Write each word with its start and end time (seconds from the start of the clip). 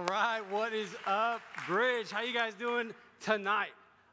All 0.00 0.06
right, 0.06 0.40
what 0.50 0.72
is 0.72 0.96
up, 1.04 1.42
Bridge? 1.66 2.10
How 2.10 2.22
you 2.22 2.32
guys 2.32 2.54
doing 2.54 2.94
tonight? 3.20 3.72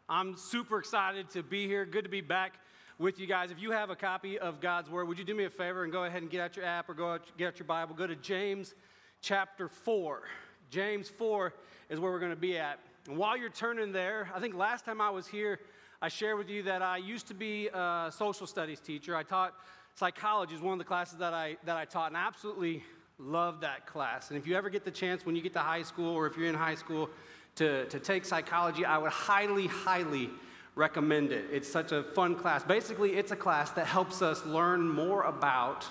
I'm 0.10 0.36
super 0.36 0.79
excited 0.79 1.29
to 1.29 1.42
be 1.42 1.66
here. 1.66 1.86
Good 1.86 2.04
to 2.04 2.10
be 2.10 2.20
back 2.20 2.56
with 3.00 3.21
you 3.21 3.25
guys. 3.25 3.51
If 3.51 3.61
you 3.61 3.71
have 3.71 3.89
a 3.89 3.95
copy 3.95 4.37
of 4.37 4.59
God's 4.59 4.89
Word, 4.89 5.08
would 5.08 5.17
you 5.17 5.23
do 5.23 5.33
me 5.33 5.45
a 5.45 5.50
favor 5.50 5.85
and 5.85 5.93
go 5.93 6.03
ahead 6.03 6.21
and 6.21 6.29
get 6.29 6.42
out 6.42 6.58
your 6.58 6.65
app 6.65 6.89
or 6.89 6.93
go 6.93 7.13
out, 7.13 7.21
get 7.37 7.47
out 7.47 7.59
your 7.59 7.67
Bible? 7.67 7.95
Go 7.95 8.05
to 8.05 8.18
James 8.18 8.75
chapter 9.21 9.70
4. 9.70 10.23
James 10.70 11.07
4 11.07 11.54
is 11.89 12.01
where 12.01 12.11
we're 12.11 12.19
going 12.19 12.31
to 12.31 12.35
be 12.35 12.57
at. 12.57 12.79
And 13.07 13.17
while 13.17 13.38
you're 13.38 13.49
turning 13.49 13.93
there, 13.93 14.29
I 14.35 14.41
think 14.41 14.55
last 14.55 14.83
time 14.83 14.99
I 14.99 15.09
was 15.09 15.25
here, 15.25 15.57
I 16.01 16.09
shared 16.09 16.38
with 16.38 16.49
you 16.49 16.63
that 16.63 16.81
I 16.81 16.97
used 16.97 17.29
to 17.29 17.33
be 17.33 17.69
a 17.69 18.11
social 18.13 18.45
studies 18.45 18.81
teacher. 18.81 19.15
I 19.15 19.23
taught 19.23 19.54
psychology, 19.95 20.54
is 20.54 20.59
one 20.59 20.73
of 20.73 20.79
the 20.79 20.85
classes 20.85 21.19
that 21.19 21.33
I, 21.33 21.55
that 21.63 21.77
I 21.77 21.85
taught, 21.85 22.09
and 22.09 22.17
I 22.17 22.27
absolutely 22.27 22.83
loved 23.20 23.61
that 23.61 23.88
class. 23.88 24.29
And 24.29 24.38
if 24.38 24.45
you 24.45 24.55
ever 24.55 24.70
get 24.70 24.86
the 24.86 24.91
chance 24.91 25.25
when 25.25 25.36
you 25.36 25.41
get 25.41 25.54
to 25.54 25.59
high 25.59 25.84
school 25.84 26.13
or 26.13 26.27
if 26.27 26.38
you're 26.38 26.47
in 26.47 26.55
high 26.55 26.75
school 26.75 27.09
to, 27.55 27.85
to 27.85 27.99
take 27.99 28.26
psychology, 28.26 28.85
I 28.85 28.98
would 28.98 29.12
highly, 29.12 29.67
highly 29.67 30.30
recommend 30.76 31.31
it. 31.31 31.45
It's 31.52 31.67
such 31.67 31.91
a 31.91 32.03
fun 32.03 32.35
class. 32.35 32.63
Basically, 32.63 33.16
it's 33.16 33.31
a 33.31 33.35
class 33.35 33.71
that 33.71 33.88
helps 33.88 34.21
us 34.21 34.45
learn 34.45 34.88
more 34.88 35.23
about 35.23 35.85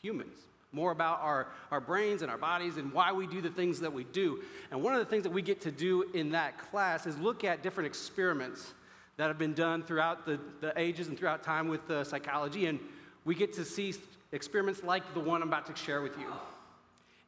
humans, 0.00 0.38
more 0.70 0.92
about 0.92 1.20
our, 1.20 1.48
our 1.72 1.80
brains 1.80 2.22
and 2.22 2.30
our 2.30 2.38
bodies 2.38 2.76
and 2.76 2.92
why 2.92 3.10
we 3.10 3.26
do 3.26 3.40
the 3.40 3.50
things 3.50 3.80
that 3.80 3.92
we 3.92 4.04
do. 4.04 4.40
And 4.70 4.80
one 4.82 4.94
of 4.94 5.00
the 5.00 5.06
things 5.06 5.24
that 5.24 5.32
we 5.32 5.42
get 5.42 5.60
to 5.62 5.72
do 5.72 6.04
in 6.14 6.30
that 6.30 6.58
class 6.70 7.06
is 7.06 7.18
look 7.18 7.42
at 7.42 7.64
different 7.64 7.88
experiments 7.88 8.74
that 9.16 9.26
have 9.26 9.38
been 9.38 9.54
done 9.54 9.82
throughout 9.82 10.24
the, 10.26 10.38
the 10.60 10.72
ages 10.76 11.08
and 11.08 11.18
throughout 11.18 11.42
time 11.42 11.66
with 11.66 11.90
uh, 11.90 12.04
psychology. 12.04 12.66
And 12.66 12.78
we 13.26 13.34
get 13.34 13.52
to 13.54 13.64
see 13.64 13.92
experiments 14.32 14.82
like 14.82 15.12
the 15.12 15.20
one 15.20 15.42
I'm 15.42 15.48
about 15.48 15.66
to 15.66 15.76
share 15.76 16.00
with 16.00 16.16
you. 16.16 16.28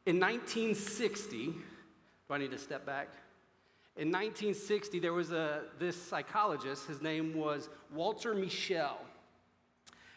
In 0.05 0.19
1960, 0.19 1.45
do 1.45 1.53
I 2.31 2.37
need 2.37 2.51
to 2.51 2.57
step 2.57 2.85
back? 2.85 3.09
In 3.97 4.07
1960, 4.07 4.99
there 4.99 5.11
was 5.11 5.31
a, 5.31 5.63
this 5.77 6.01
psychologist, 6.01 6.87
his 6.87 7.01
name 7.01 7.35
was 7.35 7.69
Walter 7.93 8.33
Mischel, 8.33 8.95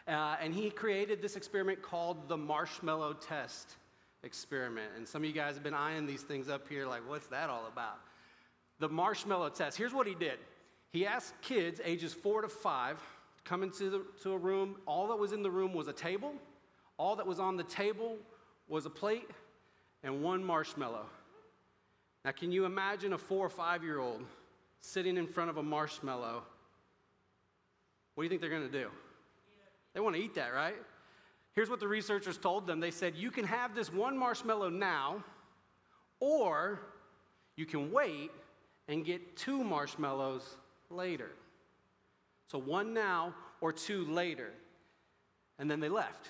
Uh, 0.07 0.37
and 0.41 0.55
he 0.55 0.71
created 0.71 1.21
this 1.21 1.37
experiment 1.37 1.83
called 1.83 2.29
the 2.29 2.37
marshmallow 2.37 3.15
test 3.15 3.77
experiment. 4.23 4.91
And 4.97 5.07
some 5.07 5.23
of 5.23 5.27
you 5.27 5.35
guys 5.35 5.55
have 5.55 5.65
been 5.65 5.75
eyeing 5.75 6.07
these 6.07 6.23
things 6.23 6.49
up 6.49 6.69
here, 6.69 6.87
like, 6.87 7.09
what's 7.09 7.27
that 7.29 7.51
all 7.51 7.67
about? 7.67 7.99
The 8.79 8.89
marshmallow 8.89 9.51
test. 9.51 9.77
Here's 9.77 9.93
what 9.93 10.07
he 10.07 10.15
did 10.15 10.39
he 10.93 11.07
asked 11.07 11.35
kids 11.43 11.81
ages 11.85 12.15
four 12.15 12.43
to 12.43 12.49
five 12.49 13.01
come 13.45 13.63
into 13.63 13.91
the, 13.91 14.05
to 14.23 14.33
a 14.33 14.39
room. 14.39 14.77
All 14.87 15.09
that 15.09 15.17
was 15.17 15.33
in 15.33 15.43
the 15.43 15.51
room 15.51 15.75
was 15.75 15.89
a 15.89 15.93
table 15.93 16.35
all 17.03 17.17
that 17.17 17.27
was 17.27 17.41
on 17.41 17.57
the 17.57 17.65
table 17.65 18.17
was 18.69 18.87
a 18.87 18.91
plate 18.91 19.29
and 20.05 20.23
one 20.23 20.45
marshmallow. 20.45 21.07
Now, 22.25 22.31
can 22.31 22.53
you 22.53 22.65
imagine 22.65 23.13
a 23.13 23.19
four 23.19 23.45
or 23.45 23.51
five 23.51 23.83
year 23.83 23.99
old 23.99 24.23
sitting 24.81 25.17
in 25.17 25.27
front 25.27 25.51
of 25.51 25.57
a 25.57 25.63
marshmallow? 25.63 26.45
What 28.15 28.23
do 28.23 28.25
you 28.25 28.29
think 28.29 28.41
they're 28.41 28.51
going 28.51 28.71
to 28.71 28.79
do? 28.79 28.89
They 29.95 30.01
want 30.01 30.15
to 30.15 30.23
eat 30.23 30.35
that, 30.37 30.55
right? 30.55 30.77
Here's 31.55 31.69
what 31.69 31.81
the 31.81 31.89
researchers 31.89 32.39
told 32.39 32.67
them 32.67 32.79
they 32.79 32.93
said, 32.93 33.17
You 33.17 33.33
can 33.33 33.47
have 33.47 33.75
this 33.75 33.93
one 33.93 34.17
marshmallow 34.17 34.71
now, 34.71 35.25
or 36.21 36.81
you 37.57 37.67
can 37.67 37.91
wait 37.91 38.31
and 38.87 39.05
get 39.05 39.37
two 39.37 39.65
marshmallows 39.65 40.57
later. 40.89 41.31
So, 42.53 42.59
one 42.59 42.93
now 42.93 43.35
or 43.63 43.73
two 43.73 44.05
later. 44.05 44.51
And 45.59 45.71
then 45.71 45.81
they 45.81 45.89
left. 45.89 46.29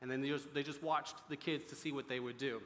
And 0.00 0.10
then 0.10 0.22
they 0.22 0.28
just, 0.28 0.54
they 0.54 0.62
just 0.62 0.82
watched 0.82 1.16
the 1.28 1.36
kids 1.36 1.66
to 1.66 1.74
see 1.74 1.92
what 1.92 2.08
they 2.08 2.20
would 2.20 2.38
do. 2.38 2.62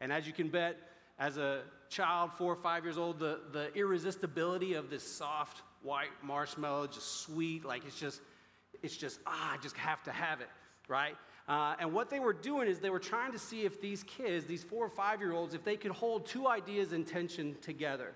And 0.00 0.10
as 0.10 0.26
you 0.26 0.32
can 0.32 0.48
bet, 0.48 0.78
as 1.18 1.36
a 1.36 1.60
child, 1.90 2.32
four 2.32 2.50
or 2.50 2.56
five 2.56 2.84
years 2.84 2.96
old, 2.96 3.18
the, 3.18 3.40
the 3.52 3.70
irresistibility 3.74 4.72
of 4.74 4.88
this 4.88 5.02
soft 5.02 5.60
white 5.82 6.08
marshmallow, 6.22 6.86
just 6.86 7.20
sweet, 7.20 7.66
like 7.66 7.84
it's 7.84 8.00
just, 8.00 8.22
it's 8.82 8.96
just, 8.96 9.20
ah, 9.26 9.54
I 9.54 9.58
just 9.58 9.76
have 9.76 10.02
to 10.04 10.10
have 10.10 10.40
it, 10.40 10.48
right? 10.88 11.16
Uh, 11.48 11.74
and 11.78 11.92
what 11.92 12.08
they 12.08 12.18
were 12.18 12.32
doing 12.32 12.66
is 12.66 12.78
they 12.78 12.88
were 12.88 12.98
trying 12.98 13.32
to 13.32 13.38
see 13.38 13.66
if 13.66 13.78
these 13.78 14.02
kids, 14.04 14.46
these 14.46 14.62
four 14.62 14.86
or 14.86 14.90
five 14.90 15.20
year 15.20 15.32
olds, 15.32 15.52
if 15.52 15.64
they 15.64 15.76
could 15.76 15.90
hold 15.90 16.24
two 16.24 16.48
ideas 16.48 16.94
in 16.94 17.04
tension 17.04 17.56
together. 17.60 18.14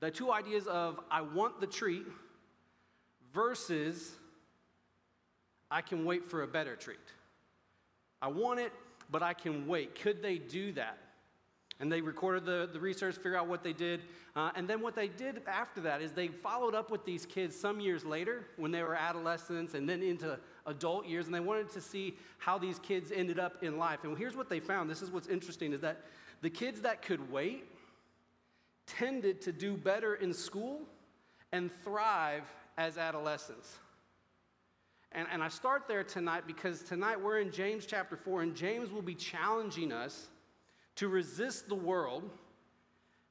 The 0.00 0.10
two 0.10 0.32
ideas 0.32 0.66
of, 0.66 1.00
I 1.10 1.20
want 1.20 1.60
the 1.60 1.66
treat 1.66 2.06
versus 3.32 4.12
I 5.70 5.80
can 5.80 6.04
wait 6.04 6.24
for 6.24 6.42
a 6.42 6.46
better 6.46 6.76
treat. 6.76 6.98
I 8.20 8.28
want 8.28 8.60
it, 8.60 8.72
but 9.10 9.22
I 9.22 9.32
can 9.32 9.66
wait. 9.66 10.00
Could 10.00 10.22
they 10.22 10.38
do 10.38 10.72
that? 10.72 10.98
And 11.80 11.90
they 11.90 12.00
recorded 12.00 12.44
the, 12.44 12.68
the 12.72 12.78
research, 12.78 13.16
figure 13.16 13.36
out 13.36 13.48
what 13.48 13.64
they 13.64 13.72
did. 13.72 14.02
Uh, 14.36 14.50
and 14.54 14.68
then 14.68 14.80
what 14.80 14.94
they 14.94 15.08
did 15.08 15.42
after 15.48 15.80
that 15.80 16.00
is 16.00 16.12
they 16.12 16.28
followed 16.28 16.74
up 16.74 16.90
with 16.90 17.04
these 17.04 17.26
kids 17.26 17.58
some 17.58 17.80
years 17.80 18.04
later 18.04 18.46
when 18.56 18.70
they 18.70 18.82
were 18.82 18.94
adolescents 18.94 19.74
and 19.74 19.88
then 19.88 20.02
into 20.02 20.38
adult 20.66 21.06
years. 21.06 21.26
And 21.26 21.34
they 21.34 21.40
wanted 21.40 21.70
to 21.70 21.80
see 21.80 22.16
how 22.38 22.58
these 22.58 22.78
kids 22.78 23.10
ended 23.10 23.40
up 23.40 23.64
in 23.64 23.78
life. 23.78 24.04
And 24.04 24.16
here's 24.16 24.36
what 24.36 24.48
they 24.48 24.60
found 24.60 24.88
this 24.88 25.02
is 25.02 25.10
what's 25.10 25.26
interesting 25.26 25.72
is 25.72 25.80
that 25.80 26.02
the 26.40 26.50
kids 26.50 26.82
that 26.82 27.02
could 27.02 27.32
wait 27.32 27.64
tended 28.86 29.40
to 29.40 29.52
do 29.52 29.76
better 29.76 30.14
in 30.14 30.32
school 30.32 30.82
and 31.50 31.70
thrive 31.82 32.44
as 32.76 32.98
adolescents. 32.98 33.78
And, 35.12 35.26
and 35.30 35.42
I 35.42 35.48
start 35.48 35.84
there 35.88 36.04
tonight 36.04 36.44
because 36.46 36.82
tonight 36.82 37.20
we're 37.20 37.40
in 37.40 37.50
James 37.50 37.84
chapter 37.86 38.16
4, 38.16 38.42
and 38.42 38.54
James 38.54 38.90
will 38.90 39.02
be 39.02 39.14
challenging 39.14 39.92
us 39.92 40.28
to 40.96 41.08
resist 41.08 41.68
the 41.68 41.74
world 41.74 42.30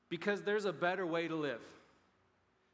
because 0.09 0.43
there's 0.43 0.65
a 0.65 0.73
better 0.73 1.05
way 1.05 1.27
to 1.27 1.35
live. 1.35 1.61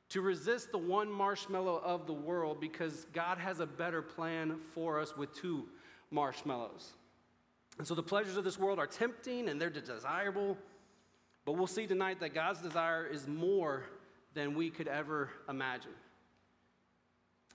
To 0.10 0.22
resist 0.22 0.72
the 0.72 0.78
one 0.78 1.12
marshmallow 1.12 1.82
of 1.84 2.08
the 2.08 2.14
world 2.14 2.60
because 2.60 3.06
God 3.14 3.38
has 3.38 3.60
a 3.60 3.66
better 3.66 4.02
plan 4.02 4.58
for 4.74 5.00
us 5.00 5.16
with 5.16 5.34
two 5.34 5.66
marshmallows. 6.12 6.94
And 7.78 7.86
so 7.86 7.94
the 7.94 8.04
pleasures 8.04 8.38
of 8.38 8.44
this 8.44 8.58
world 8.58 8.80
are 8.80 8.88
tempting 8.88 9.50
and 9.50 9.62
they're 9.62 9.70
desirable, 9.70 10.58
but 11.46 11.54
we'll 11.54 11.68
see 11.68 11.88
tonight 11.88 12.20
that 12.22 12.34
God's 12.34 12.62
desire 12.62 13.06
is 13.06 13.28
more 13.28 13.84
than 14.34 14.56
we 14.56 14.70
could 14.70 14.88
ever 14.88 15.30
imagine. 15.48 15.92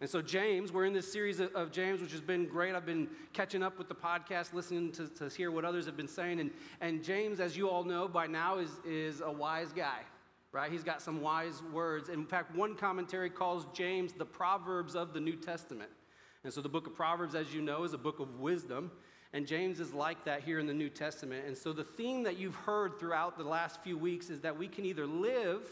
And 0.02 0.10
so, 0.10 0.20
James, 0.20 0.72
we're 0.72 0.86
in 0.86 0.92
this 0.92 1.12
series 1.12 1.38
of 1.38 1.70
James, 1.70 2.00
which 2.00 2.10
has 2.10 2.20
been 2.20 2.46
great. 2.46 2.74
I've 2.74 2.84
been 2.84 3.06
catching 3.32 3.62
up 3.62 3.78
with 3.78 3.86
the 3.86 3.94
podcast, 3.94 4.52
listening 4.52 4.90
to, 4.90 5.06
to 5.06 5.28
hear 5.28 5.52
what 5.52 5.64
others 5.64 5.86
have 5.86 5.96
been 5.96 6.08
saying. 6.08 6.40
And, 6.40 6.50
and 6.80 7.04
James, 7.04 7.38
as 7.38 7.56
you 7.56 7.70
all 7.70 7.84
know 7.84 8.08
by 8.08 8.26
now, 8.26 8.58
is, 8.58 8.80
is 8.84 9.20
a 9.20 9.30
wise 9.30 9.72
guy, 9.72 10.00
right? 10.50 10.72
He's 10.72 10.82
got 10.82 11.00
some 11.00 11.20
wise 11.20 11.62
words. 11.72 12.08
In 12.08 12.26
fact, 12.26 12.52
one 12.56 12.74
commentary 12.74 13.30
calls 13.30 13.64
James 13.72 14.12
the 14.12 14.24
Proverbs 14.24 14.96
of 14.96 15.14
the 15.14 15.20
New 15.20 15.36
Testament. 15.36 15.92
And 16.42 16.52
so, 16.52 16.60
the 16.60 16.68
book 16.68 16.88
of 16.88 16.96
Proverbs, 16.96 17.36
as 17.36 17.54
you 17.54 17.62
know, 17.62 17.84
is 17.84 17.92
a 17.92 17.98
book 17.98 18.18
of 18.18 18.40
wisdom. 18.40 18.90
And 19.32 19.46
James 19.46 19.78
is 19.78 19.94
like 19.94 20.24
that 20.24 20.42
here 20.42 20.58
in 20.58 20.66
the 20.66 20.74
New 20.74 20.90
Testament. 20.90 21.46
And 21.46 21.56
so, 21.56 21.72
the 21.72 21.84
theme 21.84 22.24
that 22.24 22.36
you've 22.36 22.56
heard 22.56 22.98
throughout 22.98 23.38
the 23.38 23.44
last 23.44 23.80
few 23.84 23.96
weeks 23.96 24.30
is 24.30 24.40
that 24.40 24.58
we 24.58 24.66
can 24.66 24.84
either 24.84 25.06
live 25.06 25.62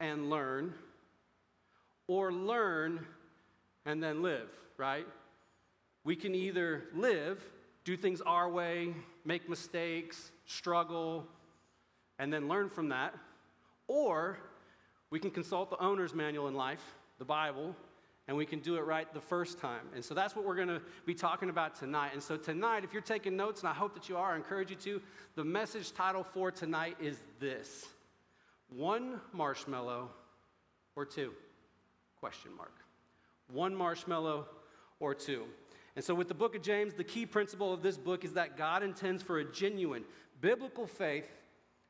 and 0.00 0.28
learn 0.28 0.74
or 2.08 2.32
learn 2.32 3.06
and 3.86 4.02
then 4.02 4.22
live, 4.22 4.48
right? 4.76 5.06
We 6.04 6.16
can 6.16 6.34
either 6.34 6.84
live, 6.94 7.42
do 7.84 7.96
things 7.96 8.20
our 8.20 8.48
way, 8.48 8.94
make 9.24 9.48
mistakes, 9.48 10.30
struggle, 10.46 11.26
and 12.18 12.32
then 12.32 12.48
learn 12.48 12.68
from 12.68 12.90
that, 12.90 13.14
or 13.88 14.38
we 15.10 15.18
can 15.18 15.30
consult 15.30 15.70
the 15.70 15.80
owner's 15.82 16.14
manual 16.14 16.48
in 16.48 16.54
life, 16.54 16.82
the 17.18 17.24
Bible, 17.24 17.74
and 18.26 18.36
we 18.36 18.46
can 18.46 18.60
do 18.60 18.76
it 18.76 18.80
right 18.80 19.12
the 19.12 19.20
first 19.20 19.58
time. 19.58 19.86
And 19.94 20.02
so 20.02 20.14
that's 20.14 20.34
what 20.34 20.46
we're 20.46 20.54
going 20.54 20.68
to 20.68 20.80
be 21.04 21.14
talking 21.14 21.50
about 21.50 21.74
tonight. 21.74 22.10
And 22.14 22.22
so 22.22 22.36
tonight, 22.36 22.84
if 22.84 22.92
you're 22.92 23.02
taking 23.02 23.36
notes, 23.36 23.60
and 23.60 23.68
I 23.68 23.74
hope 23.74 23.92
that 23.94 24.08
you 24.08 24.16
are, 24.16 24.32
I 24.32 24.36
encourage 24.36 24.70
you 24.70 24.76
to, 24.76 25.02
the 25.34 25.44
message 25.44 25.92
title 25.92 26.24
for 26.24 26.50
tonight 26.50 26.96
is 27.00 27.18
this 27.38 27.86
One 28.70 29.20
marshmallow 29.32 30.10
or 30.96 31.04
two? 31.04 31.32
Question 32.18 32.52
mark 32.56 32.72
one 33.52 33.74
marshmallow 33.74 34.46
or 35.00 35.14
two. 35.14 35.44
And 35.96 36.04
so, 36.04 36.14
with 36.14 36.28
the 36.28 36.34
book 36.34 36.56
of 36.56 36.62
James, 36.62 36.94
the 36.94 37.04
key 37.04 37.24
principle 37.24 37.72
of 37.72 37.82
this 37.82 37.96
book 37.96 38.24
is 38.24 38.32
that 38.32 38.56
God 38.56 38.82
intends 38.82 39.22
for 39.22 39.38
a 39.38 39.44
genuine 39.44 40.04
biblical 40.40 40.86
faith 40.86 41.30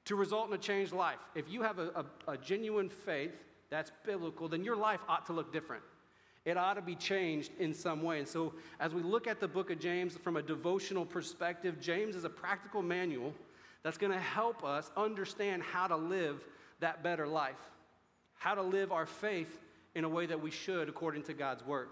to 0.04 0.16
result 0.16 0.48
in 0.48 0.54
a 0.54 0.58
changed 0.58 0.92
life. 0.92 1.18
If 1.34 1.50
you 1.50 1.62
have 1.62 1.78
a, 1.78 2.04
a, 2.26 2.32
a, 2.32 2.36
genuine 2.36 2.90
faith 2.90 3.44
that's 3.70 3.90
biblical, 4.04 4.48
then 4.48 4.62
your 4.62 4.76
life 4.76 5.00
ought 5.08 5.24
to 5.26 5.32
look 5.32 5.52
different. 5.52 5.82
It 6.44 6.58
ought 6.58 6.74
to 6.74 6.82
be 6.82 6.94
changed 6.94 7.52
in 7.58 7.72
some 7.72 8.02
way. 8.02 8.18
And 8.18 8.28
so, 8.28 8.52
as 8.78 8.92
we 8.92 9.02
look 9.02 9.26
at 9.26 9.40
the 9.40 9.48
book 9.48 9.70
of 9.70 9.80
James 9.80 10.16
from 10.18 10.36
a 10.36 10.42
devotional 10.42 11.06
perspective, 11.06 11.80
James 11.80 12.16
is 12.16 12.24
a 12.24 12.30
practical 12.30 12.82
manual 12.82 13.32
that's 13.82 13.96
going 13.96 14.12
to 14.12 14.18
help 14.18 14.62
us 14.64 14.90
understand 14.96 15.62
how 15.62 15.86
to 15.86 15.96
live 15.96 16.44
that 16.80 17.02
better 17.02 17.26
life, 17.26 17.60
how 18.34 18.54
to 18.54 18.62
live 18.62 18.92
our 18.92 19.06
faith 19.06 19.58
in 19.94 20.04
a 20.04 20.08
way 20.08 20.26
that 20.26 20.40
we 20.40 20.50
should 20.50 20.88
according 20.88 21.22
to 21.24 21.34
God's 21.34 21.64
word. 21.64 21.88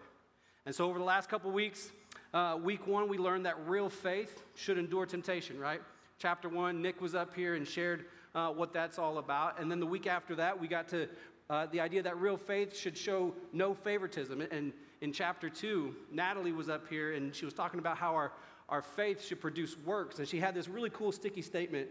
And 0.66 0.74
so, 0.74 0.88
over 0.88 0.98
the 0.98 1.04
last 1.04 1.28
couple 1.28 1.50
weeks, 1.50 1.90
uh, 2.32 2.58
week 2.62 2.86
one, 2.86 3.08
we 3.08 3.18
learned 3.18 3.46
that 3.46 3.56
real 3.66 3.88
faith 3.88 4.42
should 4.54 4.78
endure 4.78 5.06
temptation, 5.06 5.58
right? 5.58 5.80
chapter 6.22 6.48
1. 6.48 6.80
Nick 6.80 7.00
was 7.00 7.16
up 7.16 7.34
here 7.34 7.56
and 7.56 7.66
shared 7.66 8.04
uh, 8.36 8.48
what 8.50 8.72
that's 8.72 8.96
all 8.96 9.18
about. 9.18 9.60
And 9.60 9.68
then 9.68 9.80
the 9.80 9.86
week 9.86 10.06
after 10.06 10.36
that, 10.36 10.60
we 10.60 10.68
got 10.68 10.86
to 10.90 11.08
uh, 11.50 11.66
the 11.72 11.80
idea 11.80 12.00
that 12.00 12.16
real 12.16 12.36
faith 12.36 12.76
should 12.76 12.96
show 12.96 13.34
no 13.52 13.74
favoritism. 13.74 14.40
And 14.40 14.72
in 15.00 15.12
chapter 15.12 15.50
2, 15.50 15.92
Natalie 16.12 16.52
was 16.52 16.68
up 16.68 16.88
here 16.88 17.14
and 17.14 17.34
she 17.34 17.44
was 17.44 17.52
talking 17.52 17.80
about 17.80 17.98
how 17.98 18.14
our, 18.14 18.30
our 18.68 18.82
faith 18.82 19.24
should 19.24 19.40
produce 19.40 19.76
works. 19.84 20.20
And 20.20 20.28
she 20.28 20.38
had 20.38 20.54
this 20.54 20.68
really 20.68 20.90
cool 20.90 21.10
sticky 21.10 21.42
statement 21.42 21.88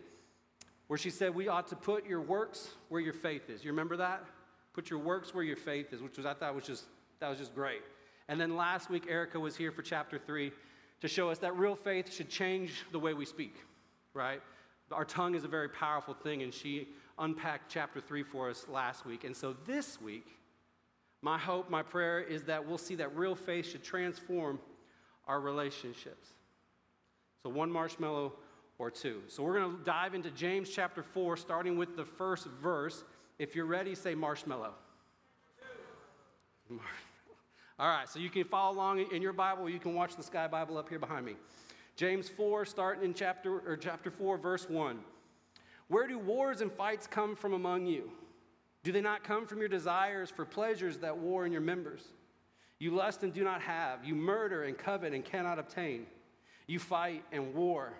where 0.87 0.97
she 0.97 1.09
said, 1.09 1.35
We 1.35 1.49
ought 1.49 1.67
to 1.67 1.75
put 1.75 2.07
your 2.07 2.21
works 2.21 2.69
where 2.87 3.01
your 3.01 3.13
faith 3.13 3.49
is. 3.49 3.65
You 3.65 3.71
remember 3.71 3.97
that? 3.97 4.23
Put 4.73 4.89
your 4.89 4.99
works 4.99 5.33
where 5.33 5.43
your 5.43 5.57
faith 5.57 5.93
is, 5.93 6.01
which 6.01 6.17
was 6.17 6.25
I 6.25 6.33
thought 6.33 6.55
was 6.55 6.65
just 6.65 6.85
that 7.19 7.29
was 7.29 7.37
just 7.37 7.53
great. 7.53 7.81
And 8.27 8.39
then 8.39 8.55
last 8.55 8.89
week, 8.89 9.05
Erica 9.09 9.39
was 9.39 9.55
here 9.55 9.71
for 9.71 9.81
chapter 9.81 10.17
three 10.17 10.51
to 11.01 11.07
show 11.07 11.29
us 11.29 11.39
that 11.39 11.57
real 11.57 11.75
faith 11.75 12.13
should 12.13 12.29
change 12.29 12.85
the 12.91 12.99
way 12.99 13.13
we 13.13 13.25
speak, 13.25 13.55
right? 14.13 14.41
Our 14.91 15.05
tongue 15.05 15.35
is 15.35 15.43
a 15.43 15.47
very 15.47 15.69
powerful 15.69 16.13
thing, 16.13 16.41
and 16.41 16.53
she 16.53 16.89
unpacked 17.17 17.71
chapter 17.71 18.01
three 18.01 18.23
for 18.23 18.49
us 18.49 18.67
last 18.67 19.05
week. 19.05 19.23
And 19.23 19.35
so 19.35 19.55
this 19.65 20.01
week, 20.01 20.27
my 21.21 21.37
hope, 21.37 21.69
my 21.69 21.83
prayer 21.83 22.19
is 22.19 22.43
that 22.45 22.65
we'll 22.65 22.77
see 22.77 22.95
that 22.95 23.15
real 23.15 23.35
faith 23.35 23.69
should 23.69 23.83
transform 23.83 24.59
our 25.27 25.39
relationships. 25.39 26.29
So, 27.43 27.49
one 27.49 27.71
marshmallow 27.71 28.33
or 28.79 28.89
two. 28.89 29.21
So, 29.27 29.43
we're 29.43 29.59
going 29.59 29.77
to 29.77 29.83
dive 29.83 30.15
into 30.15 30.31
James 30.31 30.69
chapter 30.69 31.03
4, 31.03 31.37
starting 31.37 31.77
with 31.77 31.95
the 31.95 32.05
first 32.05 32.47
verse. 32.61 33.03
If 33.41 33.55
you're 33.55 33.65
ready, 33.65 33.95
say 33.95 34.13
marshmallow. 34.13 34.75
All 37.79 37.87
right, 37.87 38.07
so 38.07 38.19
you 38.19 38.29
can 38.29 38.43
follow 38.43 38.75
along 38.75 39.03
in 39.11 39.19
your 39.19 39.33
Bible, 39.33 39.67
you 39.67 39.79
can 39.79 39.95
watch 39.95 40.15
the 40.15 40.21
Sky 40.21 40.47
Bible 40.47 40.77
up 40.77 40.87
here 40.87 40.99
behind 40.99 41.25
me. 41.25 41.33
James 41.95 42.29
4, 42.29 42.65
starting 42.65 43.03
in 43.03 43.15
chapter, 43.15 43.57
or 43.67 43.77
chapter 43.77 44.11
4, 44.11 44.37
verse 44.37 44.69
1. 44.69 44.99
Where 45.87 46.07
do 46.07 46.19
wars 46.19 46.61
and 46.61 46.71
fights 46.71 47.07
come 47.07 47.35
from 47.35 47.53
among 47.53 47.87
you? 47.87 48.11
Do 48.83 48.91
they 48.91 49.01
not 49.01 49.23
come 49.23 49.47
from 49.47 49.57
your 49.57 49.69
desires 49.69 50.29
for 50.29 50.45
pleasures 50.45 50.99
that 50.99 51.17
war 51.17 51.43
in 51.43 51.51
your 51.51 51.61
members? 51.61 52.03
You 52.77 52.91
lust 52.91 53.23
and 53.23 53.33
do 53.33 53.43
not 53.43 53.63
have. 53.63 54.05
You 54.05 54.13
murder 54.13 54.65
and 54.65 54.77
covet 54.77 55.13
and 55.13 55.25
cannot 55.25 55.57
obtain. 55.57 56.05
You 56.67 56.77
fight 56.77 57.23
and 57.31 57.55
war. 57.55 57.93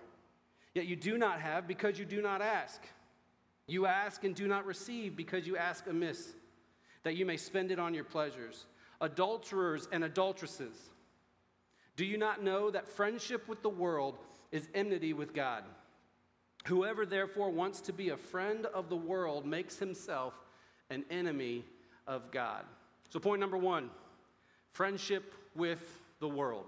Yet 0.76 0.86
you 0.86 0.96
do 0.96 1.18
not 1.18 1.42
have 1.42 1.68
because 1.68 1.98
you 1.98 2.06
do 2.06 2.22
not 2.22 2.44
ask. 2.44 2.84
You 3.72 3.86
ask 3.86 4.26
and 4.26 4.36
do 4.36 4.50
not 4.50 4.66
receive 4.66 5.16
because 5.16 5.48
you 5.48 5.56
ask 5.56 5.88
amiss, 5.88 6.34
that 7.04 7.16
you 7.16 7.26
may 7.26 7.38
spend 7.38 7.72
it 7.72 7.80
on 7.80 7.94
your 7.94 8.04
pleasures. 8.04 8.66
Adulterers 9.00 9.88
and 9.94 10.04
adulteresses, 10.04 10.90
do 11.96 12.04
you 12.04 12.18
not 12.18 12.44
know 12.44 12.70
that 12.70 12.86
friendship 12.86 13.48
with 13.48 13.62
the 13.62 13.70
world 13.70 14.18
is 14.52 14.68
enmity 14.76 15.14
with 15.14 15.34
God? 15.34 15.64
Whoever 16.66 17.06
therefore 17.06 17.50
wants 17.50 17.80
to 17.82 17.94
be 17.94 18.10
a 18.10 18.18
friend 18.18 18.66
of 18.66 18.90
the 18.90 18.98
world 18.98 19.46
makes 19.46 19.80
himself 19.80 20.38
an 20.90 21.06
enemy 21.10 21.64
of 22.08 22.30
God. 22.30 22.66
So, 23.10 23.22
point 23.22 23.40
number 23.40 23.58
one 23.58 23.90
friendship 24.74 25.34
with 25.56 25.82
the 26.20 26.28
world. 26.28 26.66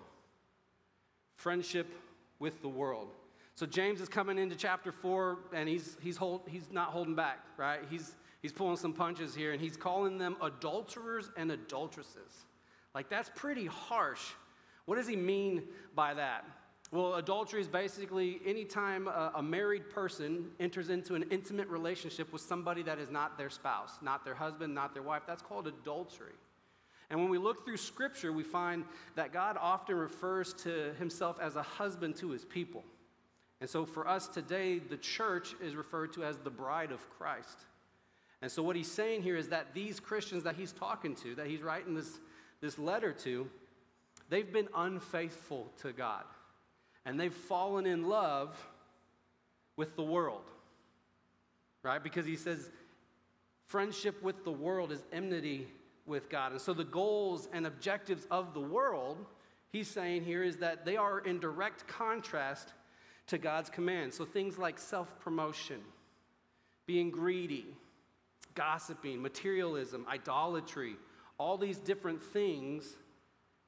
Friendship 1.35 1.93
with 2.39 2.61
the 2.61 2.69
world. 2.69 3.09
So 3.55 3.65
James 3.67 4.01
is 4.01 4.09
coming 4.09 4.39
into 4.39 4.55
chapter 4.55 4.91
four, 4.91 5.37
and 5.53 5.69
he's, 5.69 5.95
he's, 6.01 6.17
hold, 6.17 6.41
he's 6.47 6.71
not 6.71 6.89
holding 6.89 7.15
back, 7.15 7.39
right? 7.55 7.81
He's, 7.89 8.15
he's 8.41 8.51
pulling 8.51 8.77
some 8.77 8.93
punches 8.93 9.35
here, 9.35 9.51
and 9.51 9.61
he's 9.61 9.77
calling 9.77 10.17
them 10.17 10.37
adulterers 10.41 11.29
and 11.37 11.51
adulteresses. 11.51 12.45
Like, 12.95 13.09
that's 13.09 13.29
pretty 13.35 13.67
harsh. 13.67 14.21
What 14.85 14.95
does 14.95 15.07
he 15.07 15.15
mean 15.15 15.63
by 15.95 16.15
that? 16.15 16.45
Well, 16.91 17.15
adultery 17.15 17.61
is 17.61 17.67
basically 17.67 18.39
anytime 18.45 19.07
a, 19.07 19.33
a 19.35 19.43
married 19.43 19.89
person 19.89 20.51
enters 20.59 20.89
into 20.89 21.15
an 21.15 21.25
intimate 21.31 21.67
relationship 21.67 22.31
with 22.33 22.41
somebody 22.41 22.83
that 22.83 22.99
is 22.99 23.09
not 23.09 23.37
their 23.37 23.49
spouse, 23.49 23.97
not 24.01 24.25
their 24.25 24.35
husband, 24.35 24.75
not 24.75 24.93
their 24.93 25.03
wife. 25.03 25.23
That's 25.25 25.41
called 25.41 25.67
adultery. 25.67 26.33
And 27.09 27.19
when 27.19 27.29
we 27.29 27.37
look 27.37 27.65
through 27.65 27.77
scripture, 27.77 28.31
we 28.31 28.43
find 28.43 28.83
that 29.15 29.31
God 29.31 29.57
often 29.59 29.95
refers 29.95 30.53
to 30.55 30.93
himself 30.99 31.39
as 31.39 31.55
a 31.55 31.63
husband 31.63 32.15
to 32.17 32.29
his 32.29 32.45
people. 32.45 32.83
And 33.63 33.69
so 33.69 33.85
for 33.85 34.05
us 34.05 34.27
today, 34.27 34.79
the 34.79 34.97
church 34.97 35.55
is 35.63 35.73
referred 35.73 36.11
to 36.15 36.23
as 36.25 36.37
the 36.37 36.49
bride 36.49 36.91
of 36.91 36.99
Christ. 37.11 37.59
And 38.41 38.51
so 38.51 38.61
what 38.61 38.75
he's 38.75 38.91
saying 38.91 39.21
here 39.21 39.37
is 39.37 39.47
that 39.47 39.73
these 39.73 40.01
Christians 40.01 40.43
that 40.43 40.57
he's 40.57 40.73
talking 40.73 41.15
to, 41.23 41.33
that 41.35 41.47
he's 41.47 41.61
writing 41.61 41.93
this, 41.93 42.19
this 42.59 42.77
letter 42.77 43.13
to, 43.23 43.49
they've 44.27 44.51
been 44.51 44.67
unfaithful 44.75 45.71
to 45.81 45.93
God. 45.93 46.25
And 47.05 47.17
they've 47.17 47.33
fallen 47.33 47.85
in 47.85 48.09
love 48.09 48.53
with 49.77 49.95
the 49.95 50.03
world. 50.03 50.43
Right? 51.83 52.03
Because 52.03 52.25
he 52.25 52.35
says 52.35 52.69
friendship 53.67 54.21
with 54.21 54.43
the 54.43 54.51
world 54.51 54.91
is 54.91 55.05
enmity 55.13 55.69
with 56.05 56.29
God. 56.29 56.51
And 56.51 56.59
so 56.59 56.73
the 56.73 56.83
goals 56.83 57.47
and 57.53 57.65
objectives 57.65 58.27
of 58.29 58.53
the 58.53 58.59
world, 58.59 59.25
he's 59.71 59.87
saying 59.87 60.25
here, 60.25 60.43
is 60.43 60.57
that 60.57 60.83
they 60.83 60.97
are 60.97 61.19
in 61.19 61.39
direct 61.39 61.87
contrast 61.87 62.73
to 63.27 63.37
God's 63.37 63.69
command. 63.69 64.13
So 64.13 64.25
things 64.25 64.57
like 64.57 64.77
self 64.77 65.19
promotion, 65.19 65.79
being 66.85 67.09
greedy, 67.09 67.65
gossiping, 68.55 69.21
materialism, 69.21 70.05
idolatry, 70.09 70.95
all 71.37 71.57
these 71.57 71.77
different 71.77 72.21
things, 72.21 72.95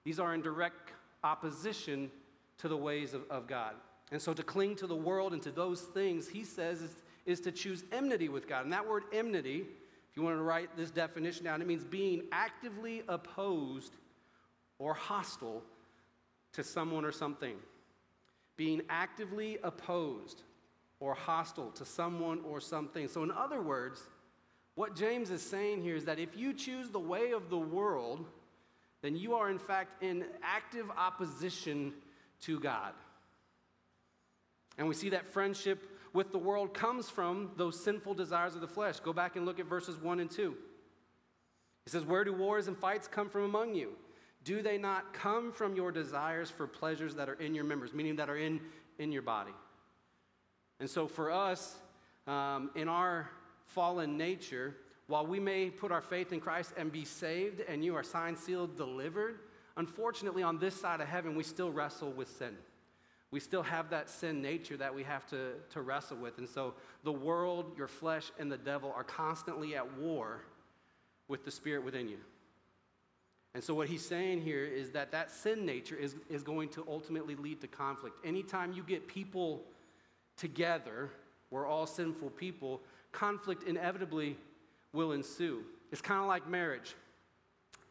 these 0.04 0.20
are 0.20 0.34
in 0.34 0.42
direct 0.42 0.92
opposition 1.24 2.12
to 2.60 2.68
the 2.68 2.78
ways 2.78 3.14
of, 3.14 3.24
of 3.30 3.48
God. 3.48 3.74
And 4.12 4.22
so 4.22 4.34
to 4.34 4.44
cling 4.44 4.76
to 4.78 4.88
the 4.88 4.96
world 4.96 5.34
and 5.34 5.42
to 5.42 5.52
those 5.52 5.82
things, 5.82 6.28
he 6.28 6.44
says, 6.44 6.82
is, 6.82 6.96
is 7.26 7.40
to 7.42 7.52
choose 7.52 7.84
enmity 7.92 8.30
with 8.30 8.48
God. 8.48 8.64
And 8.64 8.74
that 8.74 8.88
word 8.88 9.04
enmity, 9.12 9.66
if 10.10 10.16
you 10.16 10.22
want 10.22 10.38
to 10.38 10.44
write 10.44 10.78
this 10.78 10.92
definition 10.92 11.44
down, 11.44 11.62
it 11.62 11.68
means 11.68 11.84
being 11.84 12.24
actively 12.32 13.04
opposed 13.08 13.94
or 14.78 14.94
hostile 14.94 15.64
to 16.54 16.64
someone 16.64 17.04
or 17.04 17.12
something 17.12 17.56
being 18.58 18.82
actively 18.90 19.58
opposed 19.64 20.44
or 21.00 21.14
hostile 21.14 21.72
to 21.72 21.86
someone 21.86 22.40
or 22.48 22.60
something. 22.60 23.08
So, 23.08 23.24
in 23.24 23.32
other 23.32 23.62
words, 23.62 24.02
what 24.76 24.96
James 24.96 25.32
is 25.32 25.42
saying 25.42 25.82
here 25.82 25.96
is 25.96 26.06
that 26.06 26.20
if 26.20 26.36
you 26.38 26.54
choose 26.54 26.90
the 26.90 27.00
way 27.00 27.32
of 27.32 27.50
the 27.50 27.58
world, 27.58 28.26
then 29.02 29.16
you 29.16 29.36
are 29.36 29.50
in 29.50 29.60
fact 29.60 30.04
in 30.04 30.26
active 30.44 30.90
opposition 30.98 31.94
to 32.42 32.60
God. 32.60 32.94
And 34.78 34.88
we 34.88 34.94
see 34.94 35.10
that 35.10 35.28
friendship 35.28 35.90
with 36.14 36.32
the 36.32 36.38
world 36.38 36.74
comes 36.74 37.10
from 37.10 37.52
those 37.58 37.82
sinful 37.82 38.14
desires 38.14 38.56
of 38.56 38.62
the 38.62 38.68
flesh. 38.68 39.00
Go 39.00 39.14
back 39.14 39.36
and 39.36 39.46
look 39.46 39.60
at 39.60 39.66
verses 39.66 39.98
1 39.98 40.20
and 40.20 40.30
2. 40.30 40.56
He 41.86 41.90
says, 41.90 42.06
Where 42.06 42.24
do 42.24 42.34
wars 42.34 42.68
and 42.68 42.78
fights 42.78 43.08
come 43.08 43.30
from 43.30 43.44
among 43.44 43.76
you? 43.76 43.94
Do 44.46 44.62
they 44.62 44.78
not 44.78 45.12
come 45.12 45.52
from 45.52 45.76
your 45.76 45.92
desires 45.92 46.50
for 46.52 46.68
pleasures 46.68 47.16
that 47.16 47.28
are 47.28 47.34
in 47.34 47.56
your 47.56 47.64
members, 47.64 47.94
meaning 47.94 48.16
that 48.18 48.30
are 48.30 48.38
in, 48.38 48.62
in 49.00 49.12
your 49.12 49.24
body? 49.24 49.52
And 50.80 50.90
so 50.90 51.08
for 51.08 51.32
us, 51.32 51.76
um, 52.28 52.70
in 52.76 52.88
our 52.88 53.30
fallen 53.66 54.18
nature, 54.18 54.76
while 55.08 55.26
we 55.26 55.40
may 55.40 55.72
put 55.72 55.92
our 55.92 56.02
faith 56.02 56.32
in 56.32 56.40
Christ 56.40 56.74
and 56.78 56.92
be 56.92 57.06
saved 57.06 57.62
and 57.62 57.84
you 57.84 57.96
are 57.96 58.04
signed, 58.04 58.38
sealed, 58.38 58.78
delivered, 58.78 59.40
unfortunately, 59.78 60.44
on 60.44 60.60
this 60.60 60.80
side 60.80 61.02
of 61.02 61.08
heaven, 61.08 61.36
we 61.36 61.44
still 61.44 61.72
wrestle 61.72 62.12
with 62.12 62.30
sin. 62.38 62.56
We 63.32 63.40
still 63.40 63.64
have 63.64 63.90
that 63.90 64.10
sin 64.12 64.44
nature 64.44 64.78
that 64.78 64.94
we 64.94 65.04
have 65.04 65.26
to, 65.28 65.54
to 65.72 65.82
wrestle 65.82 66.18
with. 66.18 66.38
And 66.38 66.48
so 66.48 66.76
the 67.04 67.12
world, 67.12 67.74
your 67.78 67.88
flesh, 67.88 68.32
and 68.38 68.52
the 68.52 68.58
devil 68.58 68.94
are 68.96 69.04
constantly 69.04 69.76
at 69.76 69.98
war 69.98 70.42
with 71.28 71.44
the 71.44 71.52
spirit 71.52 71.84
within 71.84 72.08
you. 72.08 72.20
And 73.56 73.64
so, 73.64 73.74
what 73.74 73.88
he's 73.88 74.06
saying 74.06 74.42
here 74.42 74.66
is 74.66 74.92
that 74.92 75.14
that 75.14 75.32
sin 75.32 75.66
nature 75.66 75.96
is, 75.96 76.14
is 76.30 76.44
going 76.44 76.68
to 76.70 76.86
ultimately 76.90 77.36
lead 77.36 77.62
to 77.62 77.68
conflict. 77.68 78.18
Anytime 78.26 78.74
you 78.74 78.84
get 78.84 79.08
people 79.08 79.64
together, 80.36 81.10
we're 81.52 81.66
all 81.66 81.88
sinful 81.88 82.32
people, 82.32 82.82
conflict 83.14 83.64
inevitably 83.64 84.36
will 84.92 85.14
ensue. 85.14 85.64
It's 85.94 86.02
kind 86.02 86.20
of 86.20 86.28
like 86.28 86.50
marriage. 86.50 86.96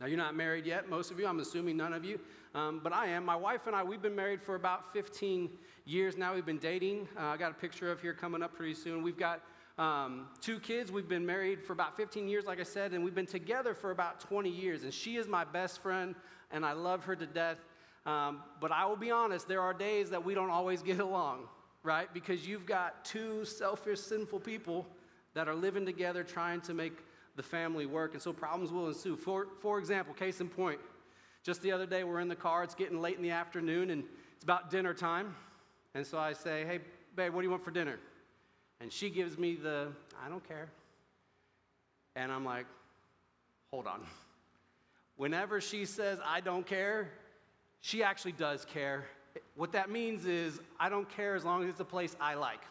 Now, 0.00 0.06
you're 0.06 0.18
not 0.18 0.36
married 0.36 0.66
yet, 0.66 0.90
most 0.90 1.10
of 1.10 1.18
you, 1.18 1.26
I'm 1.26 1.40
assuming 1.40 1.78
none 1.78 1.94
of 1.94 2.04
you, 2.04 2.20
um, 2.54 2.82
but 2.84 2.92
I 2.92 3.06
am. 3.06 3.24
My 3.24 3.36
wife 3.36 3.66
and 3.66 3.74
I, 3.74 3.82
we've 3.82 4.02
been 4.02 4.14
married 4.14 4.42
for 4.42 4.56
about 4.56 4.92
15 4.92 5.48
years 5.86 6.18
now. 6.18 6.34
We've 6.34 6.44
been 6.44 6.58
dating. 6.58 7.08
Uh, 7.16 7.22
I 7.22 7.36
got 7.38 7.52
a 7.52 7.54
picture 7.54 7.90
of 7.90 8.02
here 8.02 8.12
coming 8.12 8.42
up 8.42 8.54
pretty 8.54 8.74
soon. 8.74 9.02
We've 9.02 9.16
got 9.16 9.40
um, 9.78 10.28
two 10.40 10.60
kids. 10.60 10.92
We've 10.92 11.08
been 11.08 11.26
married 11.26 11.62
for 11.62 11.72
about 11.72 11.96
15 11.96 12.28
years, 12.28 12.44
like 12.44 12.60
I 12.60 12.64
said, 12.64 12.92
and 12.92 13.04
we've 13.04 13.14
been 13.14 13.26
together 13.26 13.74
for 13.74 13.90
about 13.90 14.20
20 14.20 14.48
years. 14.48 14.84
And 14.84 14.94
she 14.94 15.16
is 15.16 15.26
my 15.26 15.44
best 15.44 15.80
friend, 15.80 16.14
and 16.50 16.64
I 16.64 16.72
love 16.72 17.04
her 17.04 17.16
to 17.16 17.26
death. 17.26 17.58
Um, 18.06 18.42
but 18.60 18.70
I 18.70 18.86
will 18.86 18.96
be 18.96 19.10
honest, 19.10 19.48
there 19.48 19.62
are 19.62 19.74
days 19.74 20.10
that 20.10 20.24
we 20.24 20.34
don't 20.34 20.50
always 20.50 20.82
get 20.82 21.00
along, 21.00 21.48
right? 21.82 22.12
Because 22.12 22.46
you've 22.46 22.66
got 22.66 23.04
two 23.04 23.44
selfish, 23.44 24.00
sinful 24.00 24.40
people 24.40 24.86
that 25.34 25.48
are 25.48 25.54
living 25.54 25.84
together 25.84 26.22
trying 26.22 26.60
to 26.62 26.74
make 26.74 26.98
the 27.36 27.42
family 27.42 27.86
work. 27.86 28.12
And 28.12 28.22
so 28.22 28.32
problems 28.32 28.70
will 28.70 28.88
ensue. 28.88 29.16
For, 29.16 29.48
for 29.60 29.78
example, 29.78 30.14
case 30.14 30.40
in 30.40 30.48
point, 30.48 30.78
just 31.42 31.62
the 31.62 31.72
other 31.72 31.86
day, 31.86 32.04
we're 32.04 32.20
in 32.20 32.28
the 32.28 32.36
car, 32.36 32.62
it's 32.62 32.74
getting 32.74 33.00
late 33.00 33.16
in 33.16 33.22
the 33.22 33.30
afternoon, 33.30 33.90
and 33.90 34.04
it's 34.34 34.44
about 34.44 34.70
dinner 34.70 34.94
time. 34.94 35.34
And 35.94 36.06
so 36.06 36.18
I 36.18 36.32
say, 36.32 36.64
hey, 36.64 36.80
babe, 37.16 37.32
what 37.32 37.40
do 37.40 37.46
you 37.46 37.50
want 37.50 37.64
for 37.64 37.70
dinner? 37.70 37.98
And 38.80 38.92
she 38.92 39.10
gives 39.10 39.38
me 39.38 39.54
the, 39.54 39.88
I 40.24 40.28
don't 40.28 40.46
care. 40.46 40.68
And 42.16 42.30
I'm 42.30 42.44
like, 42.44 42.66
hold 43.70 43.86
on. 43.86 44.00
Whenever 45.16 45.60
she 45.60 45.84
says, 45.84 46.18
I 46.24 46.40
don't 46.40 46.66
care, 46.66 47.10
she 47.80 48.02
actually 48.02 48.32
does 48.32 48.64
care. 48.64 49.04
What 49.56 49.72
that 49.72 49.90
means 49.90 50.26
is, 50.26 50.60
I 50.78 50.88
don't 50.88 51.08
care 51.08 51.34
as 51.34 51.44
long 51.44 51.62
as 51.62 51.68
it's 51.68 51.80
a 51.80 51.84
place 51.84 52.16
I 52.20 52.34
like. 52.34 52.62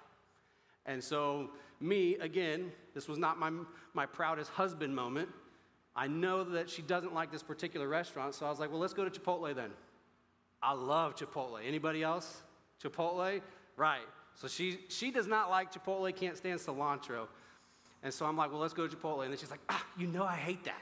And 0.85 1.03
so, 1.03 1.49
me, 1.79 2.15
again, 2.15 2.71
this 2.93 3.07
was 3.07 3.17
not 3.17 3.39
my, 3.39 3.51
my 3.93 4.05
proudest 4.05 4.51
husband 4.51 4.95
moment. 4.95 5.29
I 5.95 6.07
know 6.07 6.43
that 6.43 6.69
she 6.69 6.81
doesn't 6.81 7.13
like 7.13 7.31
this 7.31 7.43
particular 7.43 7.87
restaurant, 7.87 8.33
so 8.33 8.45
I 8.45 8.49
was 8.49 8.59
like, 8.59 8.71
well, 8.71 8.79
let's 8.79 8.93
go 8.93 9.07
to 9.07 9.19
Chipotle 9.19 9.53
then. 9.55 9.71
I 10.61 10.73
love 10.73 11.15
Chipotle. 11.15 11.59
Anybody 11.65 12.01
else? 12.03 12.41
Chipotle? 12.81 13.41
Right. 13.75 14.01
So 14.35 14.47
she, 14.47 14.79
she 14.89 15.11
does 15.11 15.27
not 15.27 15.49
like 15.49 15.73
Chipotle, 15.73 16.13
can't 16.15 16.37
stand 16.37 16.59
cilantro. 16.59 17.27
And 18.01 18.13
so 18.13 18.25
I'm 18.25 18.35
like, 18.35 18.51
well, 18.51 18.59
let's 18.59 18.73
go 18.73 18.87
to 18.87 18.95
Chipotle. 18.95 19.23
And 19.23 19.31
then 19.31 19.37
she's 19.37 19.51
like, 19.51 19.61
ah, 19.69 19.85
you 19.97 20.07
know 20.07 20.23
I 20.23 20.35
hate 20.35 20.63
that. 20.65 20.81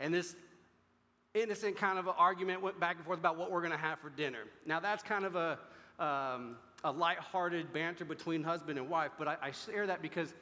And 0.00 0.12
this 0.12 0.34
innocent 1.34 1.76
kind 1.76 1.98
of 1.98 2.08
argument 2.08 2.62
went 2.62 2.78
back 2.80 2.96
and 2.96 3.04
forth 3.04 3.18
about 3.18 3.36
what 3.36 3.50
we're 3.50 3.60
going 3.60 3.72
to 3.72 3.78
have 3.78 3.98
for 3.98 4.10
dinner. 4.10 4.40
Now, 4.66 4.80
that's 4.80 5.02
kind 5.02 5.24
of 5.24 5.36
a, 5.36 5.58
um, 5.98 6.56
a 6.84 6.90
lighthearted 6.90 7.72
banter 7.72 8.04
between 8.04 8.42
husband 8.42 8.78
and 8.78 8.88
wife, 8.88 9.12
but 9.18 9.28
I, 9.28 9.36
I 9.42 9.50
share 9.50 9.86
that 9.86 10.02
because 10.02 10.34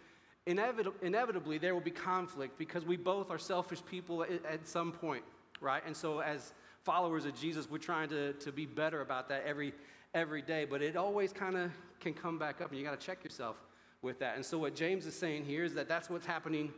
inevit- 0.47 0.93
inevitably 1.03 1.59
there 1.59 1.75
will 1.75 1.83
be 1.83 1.91
conflict 1.91 2.59
because 2.59 2.85
we 2.85 2.97
both 2.97 3.31
are 3.31 3.39
selfish 3.39 3.85
people 3.85 4.23
at, 4.23 4.45
at 4.45 4.67
some 4.67 4.93
point, 4.93 5.25
right? 5.61 5.83
And 5.87 5.97
so, 5.97 6.21
as 6.21 6.53
followers 6.85 7.25
of 7.25 7.39
Jesus, 7.39 7.69
we're 7.69 7.79
trying 7.79 8.09
to, 8.11 8.33
to 8.35 8.53
be 8.53 8.67
better 8.67 9.01
about 9.01 9.29
that 9.29 9.45
every, 9.45 9.73
every 10.17 10.43
day, 10.43 10.65
but 10.65 10.83
it 10.83 10.97
always 10.97 11.33
kind 11.33 11.57
of 11.57 11.71
can 12.01 12.15
come 12.15 12.39
back 12.39 12.61
up, 12.61 12.71
and 12.71 12.79
you 12.79 12.85
got 12.85 12.99
to 12.99 13.07
check 13.07 13.23
yourself 13.23 13.57
with 14.03 14.19
that. 14.19 14.35
And 14.35 14.45
so, 14.45 14.59
what 14.59 14.75
James 14.75 15.07
is 15.07 15.15
saying 15.15 15.45
here 15.45 15.63
is 15.63 15.75
that 15.75 15.89
that's 15.89 16.11
what's 16.11 16.27
happening 16.27 16.73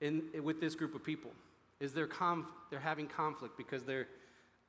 in, 0.00 0.24
with 0.42 0.60
this 0.60 0.74
group 0.74 0.94
of 0.94 1.02
people 1.02 1.30
is 1.80 1.92
they're, 1.92 2.06
conf- 2.06 2.46
they're 2.70 2.80
having 2.80 3.06
conflict 3.06 3.56
because 3.56 3.84
they're 3.84 4.08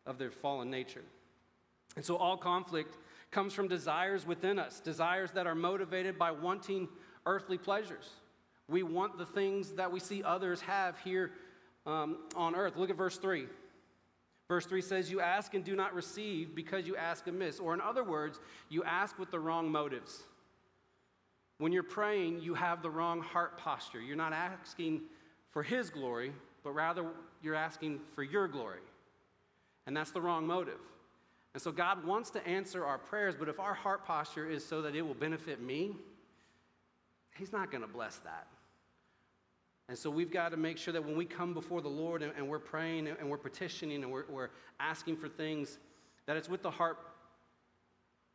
of 0.06 0.18
their 0.18 0.32
fallen 0.32 0.70
nature. 0.70 1.04
And 1.96 2.04
so 2.04 2.16
all 2.16 2.38
conflict 2.38 2.98
comes 3.32 3.54
from 3.54 3.68
desires 3.68 4.26
within 4.26 4.60
us, 4.60 4.80
desires 4.80 5.32
that 5.32 5.48
are 5.48 5.56
motivated 5.56 6.18
by 6.18 6.32
wanting 6.32 6.88
earthly 7.26 7.58
pleasures. 7.58 8.10
We 8.68 8.84
want 8.84 9.18
the 9.18 9.26
things 9.26 9.74
that 9.74 9.92
we 9.92 10.00
see 10.00 10.24
others 10.24 10.62
have 10.62 10.98
here 11.00 11.32
um, 11.86 12.18
on 12.36 12.56
earth. 12.56 12.78
Look 12.78 12.90
at 12.90 12.96
verse 12.96 13.18
3. 13.18 13.46
Verse 14.54 14.68
3 14.68 14.82
says, 14.84 15.10
You 15.10 15.20
ask 15.20 15.56
and 15.56 15.64
do 15.64 15.76
not 15.76 15.96
receive 15.96 16.54
because 16.54 16.86
you 16.86 16.96
ask 16.96 17.26
amiss. 17.26 17.60
Or, 17.60 17.74
in 17.74 17.82
other 17.82 18.04
words, 18.04 18.40
you 18.70 18.84
ask 18.84 19.18
with 19.18 19.32
the 19.32 19.40
wrong 19.40 19.72
motives. 19.72 20.22
When 21.58 21.72
you're 21.72 21.82
praying, 21.82 22.42
you 22.42 22.54
have 22.54 22.84
the 22.84 22.90
wrong 22.92 23.20
heart 23.20 23.58
posture. 23.58 24.00
You're 24.00 24.16
not 24.16 24.32
asking 24.32 25.02
for 25.50 25.64
His 25.64 25.90
glory, 25.90 26.34
but 26.64 26.76
rather 26.76 27.04
you're 27.42 27.56
asking 27.56 28.02
for 28.14 28.22
your 28.22 28.48
glory. 28.48 28.82
And 29.88 29.98
that's 29.98 30.12
the 30.12 30.22
wrong 30.22 30.46
motive. 30.46 30.82
And 31.56 31.64
so 31.64 31.72
God 31.72 32.06
wants 32.06 32.30
to 32.30 32.48
answer 32.48 32.86
our 32.86 33.00
prayers, 33.00 33.34
but 33.36 33.50
if 33.50 33.60
our 33.60 33.74
heart 33.74 34.06
posture 34.06 34.48
is 34.48 34.64
so 34.64 34.84
that 34.84 34.94
it 34.94 35.02
will 35.02 35.16
benefit 35.16 35.64
me, 35.64 35.96
He's 37.40 37.52
not 37.52 37.72
going 37.72 37.82
to 37.82 37.88
bless 37.88 38.18
that. 38.18 38.46
And 39.90 39.98
so 39.98 40.10
we've 40.10 40.32
got 40.32 40.50
to 40.50 40.58
make 40.58 40.78
sure 40.78 40.94
that 40.94 41.04
when 41.04 41.18
we 41.18 41.26
come 41.26 41.54
before 41.54 41.82
the 41.82 41.90
Lord 41.90 42.24
and, 42.24 42.32
and 42.38 42.48
we're 42.48 42.60
praying 42.60 43.08
and 43.08 43.30
we're 43.30 43.38
petitioning 43.38 44.04
and 44.04 44.12
we're, 44.12 44.26
we're 44.30 44.50
asking 44.80 45.18
for 45.18 45.28
things, 45.28 45.78
that 46.26 46.38
it's 46.38 46.48
with 46.48 46.64
the 46.64 46.72
heart 46.72 46.98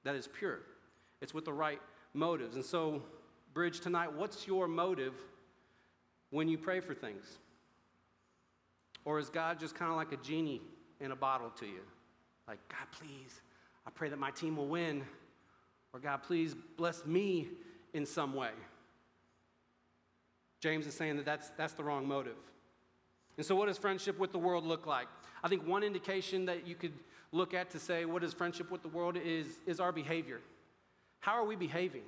that 0.04 0.14
is 0.14 0.28
pure. 0.28 0.60
It's 1.20 1.32
with 1.32 1.44
the 1.44 1.52
right 1.52 1.80
motives. 2.14 2.56
And 2.56 2.64
so, 2.64 3.02
Bridge, 3.54 3.80
tonight, 3.80 4.12
what's 4.12 4.46
your 4.46 4.68
motive 4.68 5.14
when 6.30 6.48
you 6.48 6.58
pray 6.58 6.80
for 6.80 6.94
things? 6.94 7.38
Or 9.04 9.18
is 9.18 9.30
God 9.30 9.58
just 9.58 9.74
kind 9.74 9.90
of 9.90 9.96
like 9.96 10.12
a 10.12 10.16
genie 10.18 10.60
in 11.00 11.12
a 11.12 11.16
bottle 11.16 11.50
to 11.50 11.66
you? 11.66 11.80
Like, 12.46 12.58
God, 12.68 12.86
please, 12.92 13.40
I 13.86 13.90
pray 13.90 14.10
that 14.10 14.18
my 14.18 14.30
team 14.30 14.56
will 14.56 14.68
win. 14.68 15.02
Or, 15.94 16.00
God, 16.00 16.22
please 16.22 16.54
bless 16.76 17.06
me 17.06 17.48
in 17.94 18.04
some 18.04 18.34
way. 18.34 18.50
James 20.60 20.86
is 20.86 20.94
saying 20.94 21.16
that 21.16 21.24
that's, 21.24 21.50
that's 21.50 21.72
the 21.74 21.84
wrong 21.84 22.06
motive. 22.06 22.36
And 23.36 23.46
so, 23.46 23.54
what 23.54 23.66
does 23.66 23.78
friendship 23.78 24.18
with 24.18 24.32
the 24.32 24.38
world 24.38 24.64
look 24.64 24.86
like? 24.86 25.06
I 25.42 25.48
think 25.48 25.66
one 25.66 25.84
indication 25.84 26.46
that 26.46 26.66
you 26.66 26.74
could 26.74 26.92
look 27.30 27.54
at 27.54 27.70
to 27.70 27.78
say 27.78 28.04
what 28.04 28.24
is 28.24 28.32
friendship 28.32 28.70
with 28.70 28.82
the 28.82 28.88
world 28.88 29.16
is, 29.16 29.46
is 29.66 29.80
our 29.80 29.92
behavior. 29.92 30.40
How 31.20 31.32
are 31.32 31.44
we 31.44 31.56
behaving? 31.56 32.02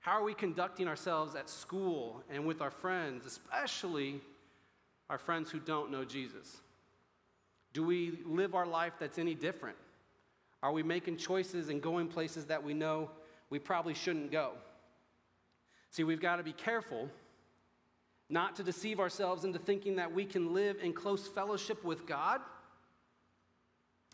How 0.00 0.12
are 0.12 0.22
we 0.22 0.34
conducting 0.34 0.86
ourselves 0.86 1.34
at 1.34 1.50
school 1.50 2.22
and 2.30 2.46
with 2.46 2.60
our 2.60 2.70
friends, 2.70 3.26
especially 3.26 4.20
our 5.10 5.18
friends 5.18 5.50
who 5.50 5.58
don't 5.58 5.90
know 5.90 6.04
Jesus? 6.04 6.58
Do 7.72 7.84
we 7.84 8.20
live 8.24 8.54
our 8.54 8.66
life 8.66 8.92
that's 9.00 9.18
any 9.18 9.34
different? 9.34 9.76
Are 10.62 10.72
we 10.72 10.82
making 10.82 11.16
choices 11.16 11.68
and 11.68 11.82
going 11.82 12.08
places 12.08 12.46
that 12.46 12.62
we 12.62 12.72
know 12.72 13.10
we 13.50 13.58
probably 13.58 13.94
shouldn't 13.94 14.30
go? 14.30 14.52
See, 15.90 16.04
we've 16.04 16.20
got 16.20 16.36
to 16.36 16.42
be 16.42 16.52
careful 16.52 17.08
not 18.28 18.56
to 18.56 18.62
deceive 18.62 18.98
ourselves 18.98 19.44
into 19.44 19.58
thinking 19.58 19.96
that 19.96 20.12
we 20.12 20.24
can 20.24 20.52
live 20.52 20.76
in 20.82 20.92
close 20.92 21.28
fellowship 21.28 21.84
with 21.84 22.06
God 22.06 22.40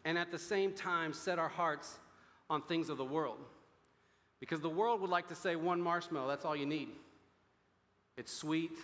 and 0.04 0.18
at 0.18 0.30
the 0.30 0.38
same 0.38 0.72
time 0.72 1.12
set 1.12 1.38
our 1.38 1.48
hearts 1.48 1.98
on 2.50 2.62
things 2.62 2.88
of 2.88 2.98
the 2.98 3.04
world. 3.04 3.38
Because 4.40 4.60
the 4.60 4.68
world 4.68 5.00
would 5.00 5.10
like 5.10 5.28
to 5.28 5.34
say 5.34 5.56
one 5.56 5.80
marshmallow, 5.80 6.28
that's 6.28 6.44
all 6.44 6.56
you 6.56 6.66
need. 6.66 6.88
It's 8.16 8.32
sweet, 8.32 8.76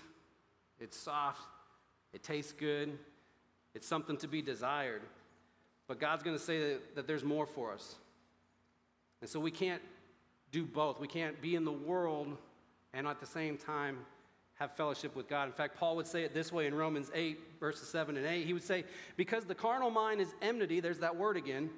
it's 0.80 0.96
soft, 0.96 1.42
it 2.12 2.22
tastes 2.22 2.52
good, 2.52 2.96
it's 3.74 3.86
something 3.86 4.16
to 4.18 4.28
be 4.28 4.40
desired. 4.40 5.02
But 5.86 6.00
God's 6.00 6.22
going 6.22 6.36
to 6.36 6.42
say 6.42 6.60
that, 6.60 6.94
that 6.94 7.06
there's 7.06 7.24
more 7.24 7.46
for 7.46 7.72
us. 7.72 7.96
And 9.20 9.28
so 9.28 9.40
we 9.40 9.50
can't 9.50 9.82
do 10.52 10.64
both. 10.64 11.00
We 11.00 11.08
can't 11.08 11.40
be 11.42 11.56
in 11.56 11.64
the 11.64 11.72
world 11.72 12.36
and 12.94 13.06
at 13.06 13.20
the 13.20 13.26
same 13.26 13.56
time 13.56 13.98
have 14.58 14.72
fellowship 14.72 15.14
with 15.14 15.28
God. 15.28 15.46
In 15.46 15.52
fact, 15.52 15.76
Paul 15.76 15.96
would 15.96 16.06
say 16.06 16.24
it 16.24 16.34
this 16.34 16.52
way 16.52 16.66
in 16.66 16.74
Romans 16.74 17.10
8, 17.14 17.38
verses 17.60 17.88
7 17.88 18.16
and 18.16 18.26
8. 18.26 18.44
He 18.44 18.52
would 18.52 18.62
say, 18.62 18.84
Because 19.16 19.44
the 19.44 19.54
carnal 19.54 19.90
mind 19.90 20.20
is 20.20 20.34
enmity, 20.42 20.80
there's 20.80 20.98
that 20.98 21.16
word 21.16 21.36
again, 21.36 21.70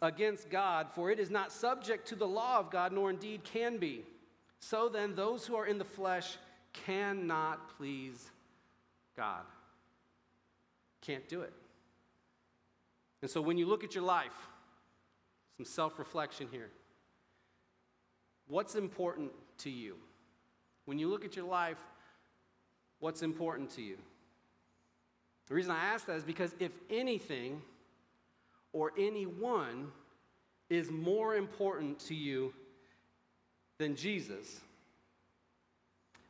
against 0.00 0.48
God, 0.48 0.88
for 0.94 1.10
it 1.10 1.18
is 1.18 1.30
not 1.30 1.52
subject 1.52 2.08
to 2.08 2.16
the 2.16 2.26
law 2.26 2.58
of 2.58 2.70
God, 2.70 2.92
nor 2.92 3.10
indeed 3.10 3.44
can 3.44 3.76
be. 3.76 4.04
So 4.60 4.88
then, 4.88 5.14
those 5.14 5.46
who 5.46 5.54
are 5.56 5.66
in 5.66 5.78
the 5.78 5.84
flesh 5.84 6.36
cannot 6.72 7.76
please 7.76 8.30
God. 9.16 9.42
Can't 11.02 11.28
do 11.28 11.42
it. 11.42 11.52
And 13.20 13.30
so 13.30 13.40
when 13.40 13.58
you 13.58 13.66
look 13.66 13.84
at 13.84 13.94
your 13.94 14.04
life, 14.04 14.34
some 15.56 15.66
self 15.66 15.98
reflection 15.98 16.48
here. 16.50 16.70
What's 18.46 18.76
important 18.76 19.32
to 19.58 19.70
you? 19.70 19.96
When 20.86 20.98
you 20.98 21.08
look 21.08 21.24
at 21.24 21.36
your 21.36 21.44
life, 21.44 21.78
what's 23.00 23.22
important 23.22 23.70
to 23.70 23.82
you? 23.82 23.96
The 25.48 25.54
reason 25.54 25.70
I 25.70 25.84
ask 25.84 26.06
that 26.06 26.16
is 26.16 26.24
because 26.24 26.54
if 26.58 26.72
anything 26.90 27.62
or 28.72 28.92
anyone 28.98 29.88
is 30.68 30.90
more 30.90 31.34
important 31.34 31.98
to 32.00 32.14
you 32.14 32.52
than 33.78 33.96
Jesus, 33.96 34.60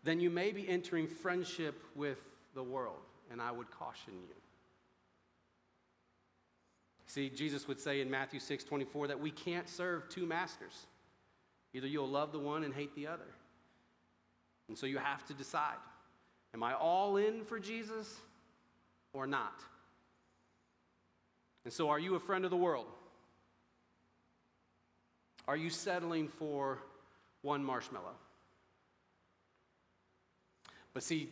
then 0.04 0.20
you 0.20 0.30
may 0.30 0.52
be 0.52 0.68
entering 0.68 1.08
friendship 1.08 1.82
with 1.96 2.18
the 2.54 2.62
world, 2.62 3.00
and 3.30 3.42
I 3.42 3.50
would 3.50 3.70
caution 3.70 4.14
you. 4.28 4.34
See, 7.06 7.30
Jesus 7.30 7.66
would 7.66 7.80
say 7.80 8.00
in 8.00 8.10
Matthew 8.10 8.38
6 8.38 8.64
24 8.64 9.08
that 9.08 9.18
we 9.18 9.30
can't 9.30 9.68
serve 9.68 10.08
two 10.08 10.26
masters. 10.26 10.87
Either 11.75 11.87
you'll 11.87 12.08
love 12.08 12.32
the 12.32 12.38
one 12.38 12.64
and 12.64 12.72
hate 12.72 12.94
the 12.94 13.06
other. 13.06 13.28
And 14.68 14.76
so 14.76 14.87
you 14.87 14.98
have 14.98 15.26
to 15.26 15.34
decide 15.34 15.76
am 16.54 16.62
I 16.62 16.74
all 16.74 17.16
in 17.16 17.44
for 17.44 17.58
Jesus 17.58 18.16
or 19.12 19.26
not? 19.26 19.60
And 21.64 21.72
so, 21.72 21.90
are 21.90 21.98
you 21.98 22.14
a 22.14 22.20
friend 22.20 22.44
of 22.44 22.50
the 22.50 22.56
world? 22.56 22.86
Are 25.46 25.56
you 25.56 25.70
settling 25.70 26.28
for 26.28 26.78
one 27.42 27.64
marshmallow? 27.64 28.16
But 30.94 31.02
see, 31.02 31.30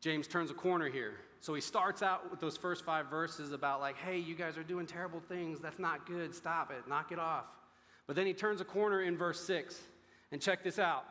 James 0.00 0.26
turns 0.26 0.50
a 0.50 0.54
corner 0.54 0.88
here. 0.88 1.14
So 1.40 1.54
he 1.54 1.60
starts 1.60 2.02
out 2.02 2.30
with 2.30 2.38
those 2.38 2.56
first 2.56 2.84
five 2.84 3.06
verses 3.06 3.52
about, 3.52 3.80
like, 3.80 3.96
hey, 3.96 4.16
you 4.16 4.34
guys 4.34 4.56
are 4.56 4.62
doing 4.62 4.86
terrible 4.86 5.20
things. 5.20 5.60
That's 5.60 5.78
not 5.78 6.06
good. 6.06 6.34
Stop 6.34 6.70
it. 6.70 6.88
Knock 6.88 7.10
it 7.10 7.18
off. 7.18 7.46
But 8.06 8.14
then 8.16 8.26
he 8.26 8.32
turns 8.32 8.60
a 8.60 8.64
corner 8.64 9.02
in 9.02 9.16
verse 9.16 9.40
six. 9.40 9.80
And 10.30 10.40
check 10.40 10.62
this 10.62 10.78
out. 10.78 11.04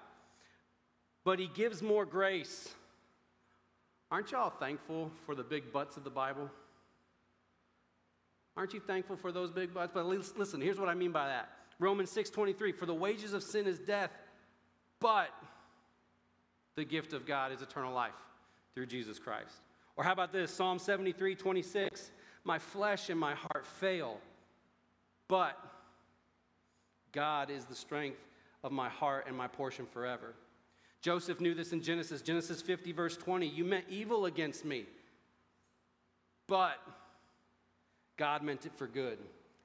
But 1.24 1.38
he 1.38 1.48
gives 1.48 1.82
more 1.82 2.06
grace. 2.06 2.74
Aren't 4.12 4.32
y'all 4.32 4.50
thankful 4.50 5.10
for 5.26 5.36
the 5.36 5.44
big 5.44 5.72
butts 5.72 5.96
of 5.96 6.04
the 6.04 6.10
Bible? 6.10 6.52
Aren't 8.58 8.74
you 8.74 8.82
thankful 8.82 9.16
for 9.16 9.32
those 9.32 9.50
big 9.50 9.74
butts? 9.74 9.92
But 9.94 10.06
listen, 10.06 10.60
here's 10.60 10.80
what 10.80 10.90
I 10.90 10.94
mean 10.94 11.14
by 11.14 11.28
that. 11.28 11.50
Romans 11.80 12.12
6:23, 12.12 12.74
for 12.74 12.86
the 12.86 12.94
wages 12.94 13.32
of 13.34 13.42
sin 13.42 13.66
is 13.66 13.80
death, 13.80 14.12
but 15.00 15.30
the 16.76 16.84
gift 16.84 17.14
of 17.14 17.26
God 17.26 17.54
is 17.54 17.62
eternal 17.62 17.94
life 17.94 18.14
through 18.76 18.88
Jesus 18.88 19.18
Christ. 19.18 19.62
Or 19.96 20.04
how 20.04 20.12
about 20.12 20.32
this? 20.34 20.54
Psalm 20.54 20.78
73, 20.78 21.36
26. 21.36 22.12
My 22.44 22.60
flesh 22.60 23.10
and 23.10 23.20
my 23.20 23.36
heart 23.36 23.66
fail, 23.66 24.20
but 25.28 25.58
God 27.12 27.50
is 27.50 27.66
the 27.66 27.76
strength 27.76 28.20
of 28.64 28.72
my 28.72 28.90
heart 28.90 29.26
and 29.28 29.36
my 29.36 29.48
portion 29.48 29.86
forever. 29.86 30.34
Joseph 31.02 31.42
knew 31.42 31.54
this 31.54 31.74
in 31.74 31.82
Genesis. 31.82 32.22
Genesis 32.22 32.62
50, 32.62 32.92
verse 32.92 33.18
20. 33.18 33.48
You 33.48 33.66
meant 33.66 33.86
evil 33.90 34.26
against 34.26 34.64
me, 34.66 34.86
but 36.48 36.78
God 38.18 38.44
meant 38.44 38.66
it 38.66 38.76
for 38.76 38.88
good. 38.88 39.18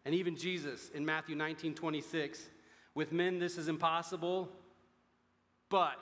And 0.05 0.15
even 0.15 0.37
Jesus 0.37 0.89
in 0.95 1.05
Matthew 1.05 1.37
19, 1.37 1.75
26. 1.75 2.49
With 2.95 3.13
men, 3.13 3.39
this 3.39 3.59
is 3.59 3.69
impossible, 3.69 4.49
but 5.69 5.97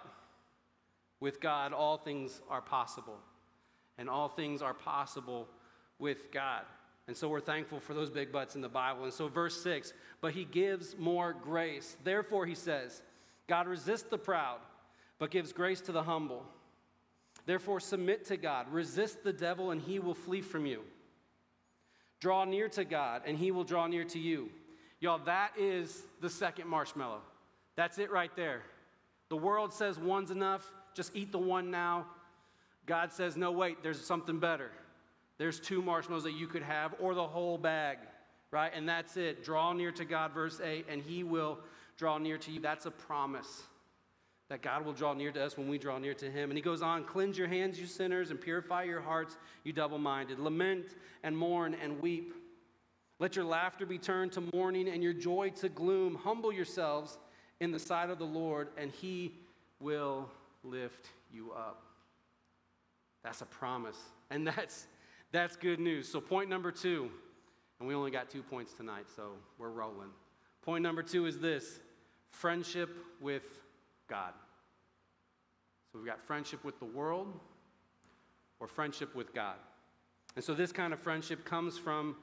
with 1.18 1.40
God, 1.40 1.72
all 1.72 1.96
things 1.96 2.40
are 2.48 2.60
possible. 2.60 3.18
And 3.98 4.08
all 4.08 4.28
things 4.28 4.62
are 4.62 4.74
possible 4.74 5.48
with 5.98 6.30
God. 6.30 6.62
And 7.06 7.16
so 7.16 7.28
we're 7.28 7.40
thankful 7.40 7.80
for 7.80 7.94
those 7.94 8.10
big 8.10 8.30
butts 8.30 8.54
in 8.54 8.60
the 8.60 8.68
Bible. 8.68 9.04
And 9.04 9.12
so, 9.12 9.28
verse 9.28 9.60
6 9.62 9.92
but 10.20 10.32
he 10.32 10.44
gives 10.44 10.96
more 10.96 11.34
grace. 11.34 11.96
Therefore, 12.02 12.46
he 12.46 12.54
says, 12.54 13.02
God 13.46 13.66
resists 13.66 14.04
the 14.04 14.16
proud, 14.16 14.58
but 15.18 15.30
gives 15.30 15.52
grace 15.52 15.80
to 15.82 15.92
the 15.92 16.02
humble. 16.02 16.44
Therefore, 17.46 17.80
submit 17.80 18.24
to 18.26 18.36
God, 18.36 18.72
resist 18.72 19.22
the 19.22 19.32
devil, 19.32 19.70
and 19.70 19.80
he 19.80 19.98
will 19.98 20.14
flee 20.14 20.40
from 20.40 20.66
you. 20.66 20.82
Draw 22.20 22.44
near 22.44 22.68
to 22.70 22.84
God, 22.84 23.22
and 23.26 23.36
he 23.36 23.50
will 23.50 23.64
draw 23.64 23.86
near 23.86 24.04
to 24.04 24.18
you. 24.18 24.50
Y'all, 25.00 25.18
that 25.26 25.52
is 25.58 26.04
the 26.20 26.30
second 26.30 26.68
marshmallow. 26.68 27.20
That's 27.76 27.98
it 27.98 28.10
right 28.10 28.34
there. 28.36 28.62
The 29.28 29.36
world 29.36 29.72
says 29.72 29.98
one's 29.98 30.30
enough, 30.30 30.64
just 30.94 31.14
eat 31.14 31.32
the 31.32 31.38
one 31.38 31.70
now. 31.70 32.06
God 32.86 33.12
says, 33.12 33.36
no, 33.36 33.50
wait, 33.50 33.82
there's 33.82 34.04
something 34.04 34.38
better. 34.38 34.70
There's 35.36 35.58
two 35.58 35.82
marshmallows 35.82 36.24
that 36.24 36.34
you 36.34 36.46
could 36.46 36.62
have, 36.62 36.94
or 37.00 37.14
the 37.14 37.26
whole 37.26 37.58
bag, 37.58 37.98
right? 38.50 38.72
And 38.74 38.88
that's 38.88 39.16
it. 39.16 39.44
Draw 39.44 39.72
near 39.72 39.90
to 39.92 40.04
God, 40.04 40.32
verse 40.32 40.60
8, 40.62 40.86
and 40.88 41.02
He 41.02 41.24
will 41.24 41.58
draw 41.96 42.18
near 42.18 42.38
to 42.38 42.50
you. 42.50 42.60
That's 42.60 42.86
a 42.86 42.90
promise 42.90 43.64
that 44.50 44.62
God 44.62 44.84
will 44.84 44.92
draw 44.92 45.14
near 45.14 45.32
to 45.32 45.42
us 45.42 45.56
when 45.56 45.68
we 45.68 45.78
draw 45.78 45.98
near 45.98 46.14
to 46.14 46.30
Him. 46.30 46.50
And 46.50 46.58
He 46.58 46.62
goes 46.62 46.82
on, 46.82 47.04
cleanse 47.04 47.38
your 47.38 47.48
hands, 47.48 47.80
you 47.80 47.86
sinners, 47.86 48.30
and 48.30 48.40
purify 48.40 48.82
your 48.84 49.00
hearts, 49.00 49.36
you 49.62 49.72
double 49.72 49.98
minded. 49.98 50.38
Lament 50.38 50.86
and 51.22 51.36
mourn 51.36 51.74
and 51.82 52.00
weep. 52.00 52.34
Let 53.18 53.36
your 53.36 53.44
laughter 53.44 53.86
be 53.86 53.98
turned 53.98 54.32
to 54.32 54.42
mourning 54.52 54.88
and 54.88 55.02
your 55.02 55.12
joy 55.12 55.50
to 55.56 55.68
gloom. 55.68 56.16
Humble 56.16 56.52
yourselves 56.52 57.16
in 57.60 57.70
the 57.70 57.78
sight 57.78 58.10
of 58.10 58.18
the 58.18 58.26
Lord, 58.26 58.68
and 58.76 58.90
He 58.90 59.34
will 59.80 60.28
lift 60.62 61.08
you 61.32 61.52
up. 61.52 61.82
That's 63.22 63.40
a 63.40 63.46
promise. 63.46 63.98
And 64.30 64.46
that's 64.46 64.86
that's 65.32 65.56
good 65.56 65.80
news. 65.80 66.06
So, 66.08 66.20
point 66.20 66.48
number 66.48 66.70
two, 66.70 67.10
and 67.80 67.88
we 67.88 67.94
only 67.94 68.12
got 68.12 68.30
two 68.30 68.42
points 68.42 68.72
tonight, 68.72 69.06
so 69.16 69.32
we're 69.58 69.70
rolling. 69.70 70.10
Point 70.62 70.82
number 70.82 71.02
two 71.02 71.26
is 71.26 71.40
this 71.40 71.80
friendship 72.30 72.96
with 73.20 73.42
God. 74.08 74.32
So, 75.92 75.98
we've 75.98 76.06
got 76.06 76.20
friendship 76.20 76.64
with 76.64 76.78
the 76.78 76.84
world 76.86 77.32
or 78.60 78.66
friendship 78.66 79.14
with 79.14 79.34
God. 79.34 79.56
And 80.36 80.44
so, 80.44 80.54
this 80.54 80.72
kind 80.72 80.92
of 80.92 81.00
friendship 81.00 81.44
comes 81.44 81.78
from 81.78 82.16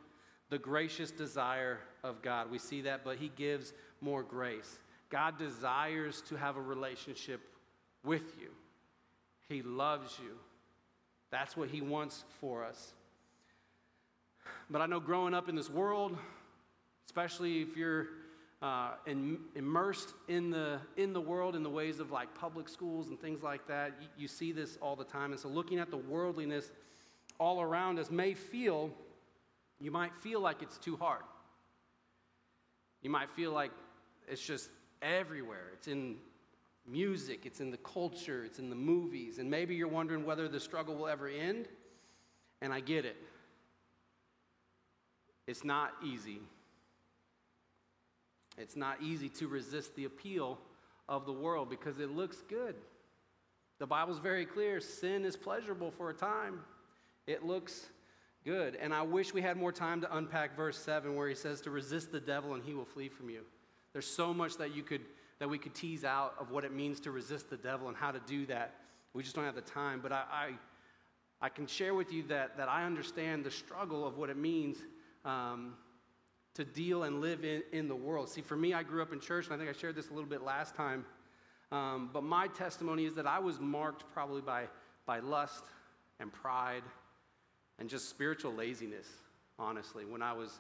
the 0.50 0.58
gracious 0.58 1.12
desire 1.12 1.80
of 2.04 2.22
God. 2.22 2.52
We 2.52 2.60
see 2.60 2.82
that, 2.82 3.04
but 3.04 3.18
He 3.18 3.32
gives 3.36 3.74
more 4.02 4.24
grace. 4.24 4.80
God 5.10 5.38
desires 5.38 6.22
to 6.28 6.36
have 6.36 6.58
a 6.58 6.62
relationship 6.62 7.42
with 8.04 8.38
you, 8.40 8.50
He 9.50 9.62
loves 9.62 10.18
you. 10.20 10.36
That's 11.32 11.56
what 11.56 11.70
He 11.70 11.82
wants 11.82 12.26
for 12.40 12.66
us. 12.66 12.94
But 14.70 14.82
I 14.82 14.86
know 14.86 15.00
growing 15.00 15.34
up 15.34 15.50
in 15.50 15.56
this 15.56 15.70
world, 15.70 16.18
especially 17.06 17.62
if 17.62 17.78
you're 17.78 18.08
uh, 18.62 18.92
in, 19.08 19.40
immersed 19.56 20.14
in 20.28 20.52
the, 20.52 20.80
in 20.96 21.14
the 21.14 21.22
world 21.22 21.56
in 21.56 21.64
the 21.64 21.70
ways 21.70 22.00
of 22.00 22.12
like 22.12 22.34
public 22.36 22.70
schools 22.70 23.10
and 23.10 23.20
things 23.20 23.42
like 23.42 23.68
that, 23.68 23.94
you, 24.00 24.08
you 24.18 24.28
see 24.28 24.52
this 24.52 24.78
all 24.82 24.96
the 24.96 25.04
time. 25.04 25.32
And 25.32 25.40
so 25.40 25.50
looking 25.50 25.80
at 25.80 25.90
the 25.90 25.98
worldliness 25.98 26.72
all 27.40 27.62
around 27.62 27.98
us 27.98 28.12
may 28.12 28.36
feel, 28.36 28.92
you 29.80 29.90
might 29.90 30.14
feel 30.16 30.40
like 30.40 30.62
it's 30.62 30.78
too 30.78 30.96
hard. 30.96 31.24
You 33.02 33.10
might 33.10 33.32
feel 33.32 33.52
like 33.52 33.72
it's 34.28 34.46
just 34.46 34.70
everywhere. 35.02 35.72
It's 35.74 35.88
in 35.88 36.18
music, 36.88 37.46
it's 37.46 37.62
in 37.62 37.72
the 37.72 37.78
culture, 37.78 38.44
it's 38.44 38.60
in 38.60 38.70
the 38.70 38.76
movies. 38.76 39.40
And 39.40 39.50
maybe 39.50 39.74
you're 39.74 39.88
wondering 39.88 40.24
whether 40.24 40.48
the 40.48 40.60
struggle 40.60 40.96
will 40.96 41.08
ever 41.08 41.28
end. 41.28 41.68
And 42.62 42.72
I 42.72 42.80
get 42.80 43.06
it. 43.06 43.18
It's 45.48 45.64
not 45.64 45.94
easy. 46.06 46.42
It's 48.58 48.76
not 48.76 49.02
easy 49.02 49.30
to 49.30 49.48
resist 49.48 49.96
the 49.96 50.06
appeal 50.06 50.60
of 51.08 51.26
the 51.26 51.34
world 51.34 51.70
because 51.70 52.00
it 52.00 52.12
looks 52.12 52.42
good. 52.48 52.76
The 53.80 53.88
Bible's 53.88 54.20
very 54.20 54.46
clear 54.46 54.80
sin 54.80 55.26
is 55.26 55.36
pleasurable 55.36 55.92
for 55.92 56.10
a 56.10 56.14
time, 56.14 56.62
it 57.28 57.46
looks 57.46 57.90
good. 58.44 58.76
And 58.76 58.94
I 58.94 59.02
wish 59.02 59.34
we 59.34 59.42
had 59.42 59.58
more 59.58 59.72
time 59.72 60.02
to 60.02 60.18
unpack 60.18 60.56
verse 60.56 60.78
7 60.78 61.16
where 61.16 61.28
he 61.28 61.36
says 61.36 61.62
to 61.62 61.72
resist 61.72 62.12
the 62.12 62.20
devil 62.20 62.54
and 62.54 62.64
he 62.64 62.74
will 62.74 62.86
flee 62.86 63.10
from 63.10 63.30
you. 63.30 63.42
There's 63.94 64.08
so 64.08 64.34
much 64.34 64.58
that 64.58 64.76
you 64.76 64.84
could 64.84 65.02
that 65.42 65.50
we 65.50 65.58
could 65.58 65.74
tease 65.74 66.04
out 66.04 66.36
of 66.40 66.52
what 66.52 66.64
it 66.64 66.72
means 66.72 67.00
to 67.00 67.10
resist 67.10 67.50
the 67.50 67.58
devil 67.58 67.88
and 67.88 67.98
how 67.98 68.12
to 68.12 68.20
do 68.28 68.46
that. 68.46 68.76
We 69.16 69.24
just 69.24 69.36
don't 69.36 69.44
have 69.44 69.56
the 69.56 69.62
time. 69.62 70.00
But 70.00 70.12
I, 70.12 70.24
I, 70.32 70.52
I 71.42 71.50
can 71.50 71.66
share 71.66 71.96
with 71.96 72.14
you 72.14 72.22
that, 72.28 72.58
that 72.58 72.70
I 72.70 72.86
understand 72.86 73.44
the 73.44 73.50
struggle 73.50 74.06
of 74.06 74.20
what 74.20 74.30
it 74.30 74.38
means 74.38 74.78
um, 75.26 75.74
to 76.56 76.66
deal 76.66 77.04
and 77.04 77.22
live 77.22 77.44
in, 77.44 77.64
in 77.72 77.88
the 77.88 77.96
world. 77.96 78.30
See, 78.30 78.42
for 78.42 78.56
me, 78.56 78.74
I 78.74 78.84
grew 78.84 79.02
up 79.02 79.14
in 79.14 79.20
church, 79.20 79.46
and 79.46 79.54
I 79.54 79.58
think 79.58 79.70
I 79.70 79.80
shared 79.80 79.96
this 79.96 80.10
a 80.10 80.14
little 80.14 80.30
bit 80.30 80.44
last 80.44 80.76
time. 80.76 81.06
Um, 81.72 82.10
but 82.12 82.24
my 82.24 82.48
testimony 82.48 83.06
is 83.06 83.16
that 83.16 83.26
I 83.26 83.40
was 83.40 83.60
marked 83.60 84.04
probably 84.14 84.42
by, 84.42 84.66
by 85.06 85.20
lust 85.20 85.64
and 86.20 86.32
pride 86.32 86.84
and 87.80 87.90
just 87.90 88.10
spiritual 88.10 88.54
laziness, 88.54 89.08
honestly, 89.58 90.06
when 90.06 90.22
I 90.22 90.34
was 90.34 90.60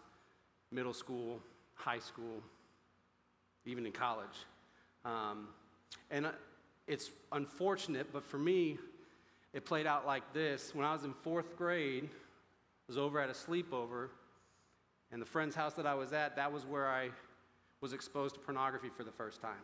middle 0.71 0.93
school, 0.93 1.41
high 1.75 1.99
school, 1.99 2.41
even 3.65 3.85
in 3.85 3.91
college. 3.91 4.45
Um, 5.03 5.49
and 6.09 6.25
uh, 6.27 6.31
it's 6.87 7.11
unfortunate, 7.31 8.07
but 8.13 8.23
for 8.23 8.37
me, 8.37 8.77
it 9.53 9.65
played 9.65 9.85
out 9.85 10.05
like 10.05 10.33
this. 10.33 10.73
When 10.73 10.85
I 10.85 10.93
was 10.93 11.03
in 11.03 11.13
fourth 11.13 11.57
grade, 11.57 12.05
I 12.05 12.07
was 12.87 12.97
over 12.97 13.19
at 13.19 13.29
a 13.29 13.33
sleepover, 13.33 14.09
and 15.11 15.21
the 15.21 15.25
friend's 15.25 15.55
house 15.55 15.73
that 15.73 15.85
I 15.85 15.93
was 15.93 16.13
at, 16.13 16.35
that 16.35 16.51
was 16.51 16.65
where 16.65 16.87
I 16.87 17.09
was 17.81 17.93
exposed 17.93 18.35
to 18.35 18.41
pornography 18.41 18.89
for 18.89 19.03
the 19.03 19.11
first 19.11 19.41
time. 19.41 19.63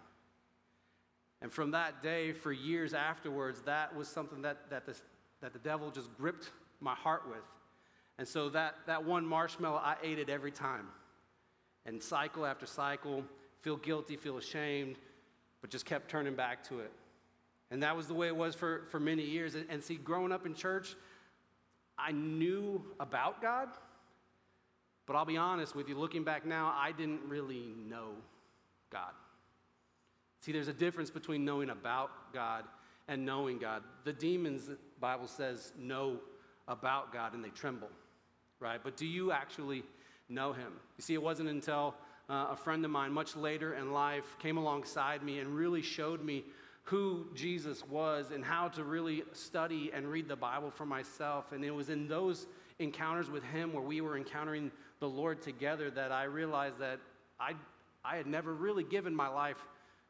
And 1.42 1.52
from 1.52 1.72
that 1.72 2.02
day, 2.02 2.34
for 2.34 2.52
years 2.52 2.94
afterwards, 2.94 3.62
that 3.62 3.96
was 3.96 4.08
something 4.08 4.42
that, 4.42 4.70
that, 4.70 4.86
the, 4.86 4.96
that 5.42 5.54
the 5.54 5.60
devil 5.60 5.92
just 5.92 6.16
gripped 6.18 6.52
my 6.80 6.96
heart 6.96 7.24
with. 7.28 7.44
And 8.18 8.28
so 8.28 8.50
that, 8.50 8.76
that 8.88 9.06
one 9.06 9.26
marshmallow, 9.26 9.78
I 9.78 9.96
ate 10.02 10.18
it 10.18 10.30
every 10.30 10.52
time. 10.52 10.88
And 11.86 12.02
cycle 12.02 12.46
after 12.46 12.66
cycle, 12.66 13.24
feel 13.62 13.78
guilty, 13.78 14.18
feel 14.18 14.38
ashamed, 14.38 14.98
but 15.62 15.70
just 15.70 15.86
kept 15.86 16.10
turning 16.10 16.36
back 16.36 16.64
to 16.70 16.80
it. 16.80 16.92
And 17.70 17.84
that 17.84 17.96
was 17.96 18.08
the 18.08 18.14
way 18.14 18.28
it 18.28 18.36
was 18.36 18.56
for, 18.56 18.86
for 18.90 19.00
many 19.00 19.24
years. 19.24 19.56
And, 19.56 19.66
and 19.70 19.84
see, 19.84 19.96
growing 19.96 20.32
up 20.32 20.46
in 20.46 20.56
church, 20.56 20.96
I 21.98 22.12
knew 22.12 22.84
about 23.00 23.42
God, 23.42 23.70
but 25.08 25.16
I'll 25.16 25.26
be 25.26 25.38
honest 25.38 25.74
with 25.76 25.88
you, 25.88 25.98
looking 25.98 26.24
back 26.24 26.46
now, 26.46 26.76
I 26.78 26.92
didn't 26.92 27.22
really 27.28 27.74
know 27.90 28.10
God. 28.92 29.12
See, 30.42 30.52
there's 30.52 30.68
a 30.68 30.74
difference 30.74 31.10
between 31.10 31.44
knowing 31.46 31.70
about 31.70 32.34
God 32.34 32.66
and 33.08 33.26
knowing 33.26 33.58
God. 33.58 33.84
The 34.04 34.14
demons, 34.14 34.68
the 34.68 34.78
Bible 35.00 35.28
says, 35.28 35.72
know 35.80 36.18
about 36.68 37.14
God 37.14 37.34
and 37.34 37.44
they 37.44 37.50
tremble, 37.50 37.90
right? 38.60 38.80
But 38.84 38.98
do 38.98 39.06
you 39.06 39.32
actually 39.32 39.84
know 40.30 40.52
Him? 40.52 40.74
You 40.98 41.02
see, 41.02 41.14
it 41.14 41.24
wasn't 41.24 41.50
until 41.50 41.96
uh, 42.30 42.48
a 42.52 42.56
friend 42.56 42.84
of 42.84 42.92
mine, 42.92 43.14
much 43.14 43.36
later 43.36 43.76
in 43.76 43.94
life, 43.94 44.38
came 44.40 44.58
alongside 44.58 45.24
me 45.24 45.40
and 45.40 45.56
really 45.56 45.82
showed 45.82 46.24
me 46.24 46.44
who 46.84 47.28
Jesus 47.34 47.86
was 47.88 48.32
and 48.32 48.44
how 48.44 48.68
to 48.70 48.84
really 48.84 49.24
study 49.34 49.92
and 49.94 50.08
read 50.08 50.28
the 50.28 50.36
Bible 50.36 50.72
for 50.72 50.86
myself. 50.86 51.52
And 51.52 51.64
it 51.64 51.72
was 51.72 51.90
in 51.90 52.08
those 52.08 52.48
encounters 52.80 53.30
with 53.30 53.44
Him 53.44 53.74
where 53.74 53.84
we 53.84 54.02
were 54.02 54.18
encountering 54.18 54.72
the 55.00 55.10
Lord 55.10 55.42
together 55.42 55.90
that 55.92 56.12
I 56.12 56.24
realized 56.24 56.80
that 56.80 57.00
I, 57.40 57.54
I 58.04 58.18
had 58.18 58.28
never 58.28 58.54
really 58.54 58.84
given 58.84 59.16
my 59.16 59.28
life 59.28 59.58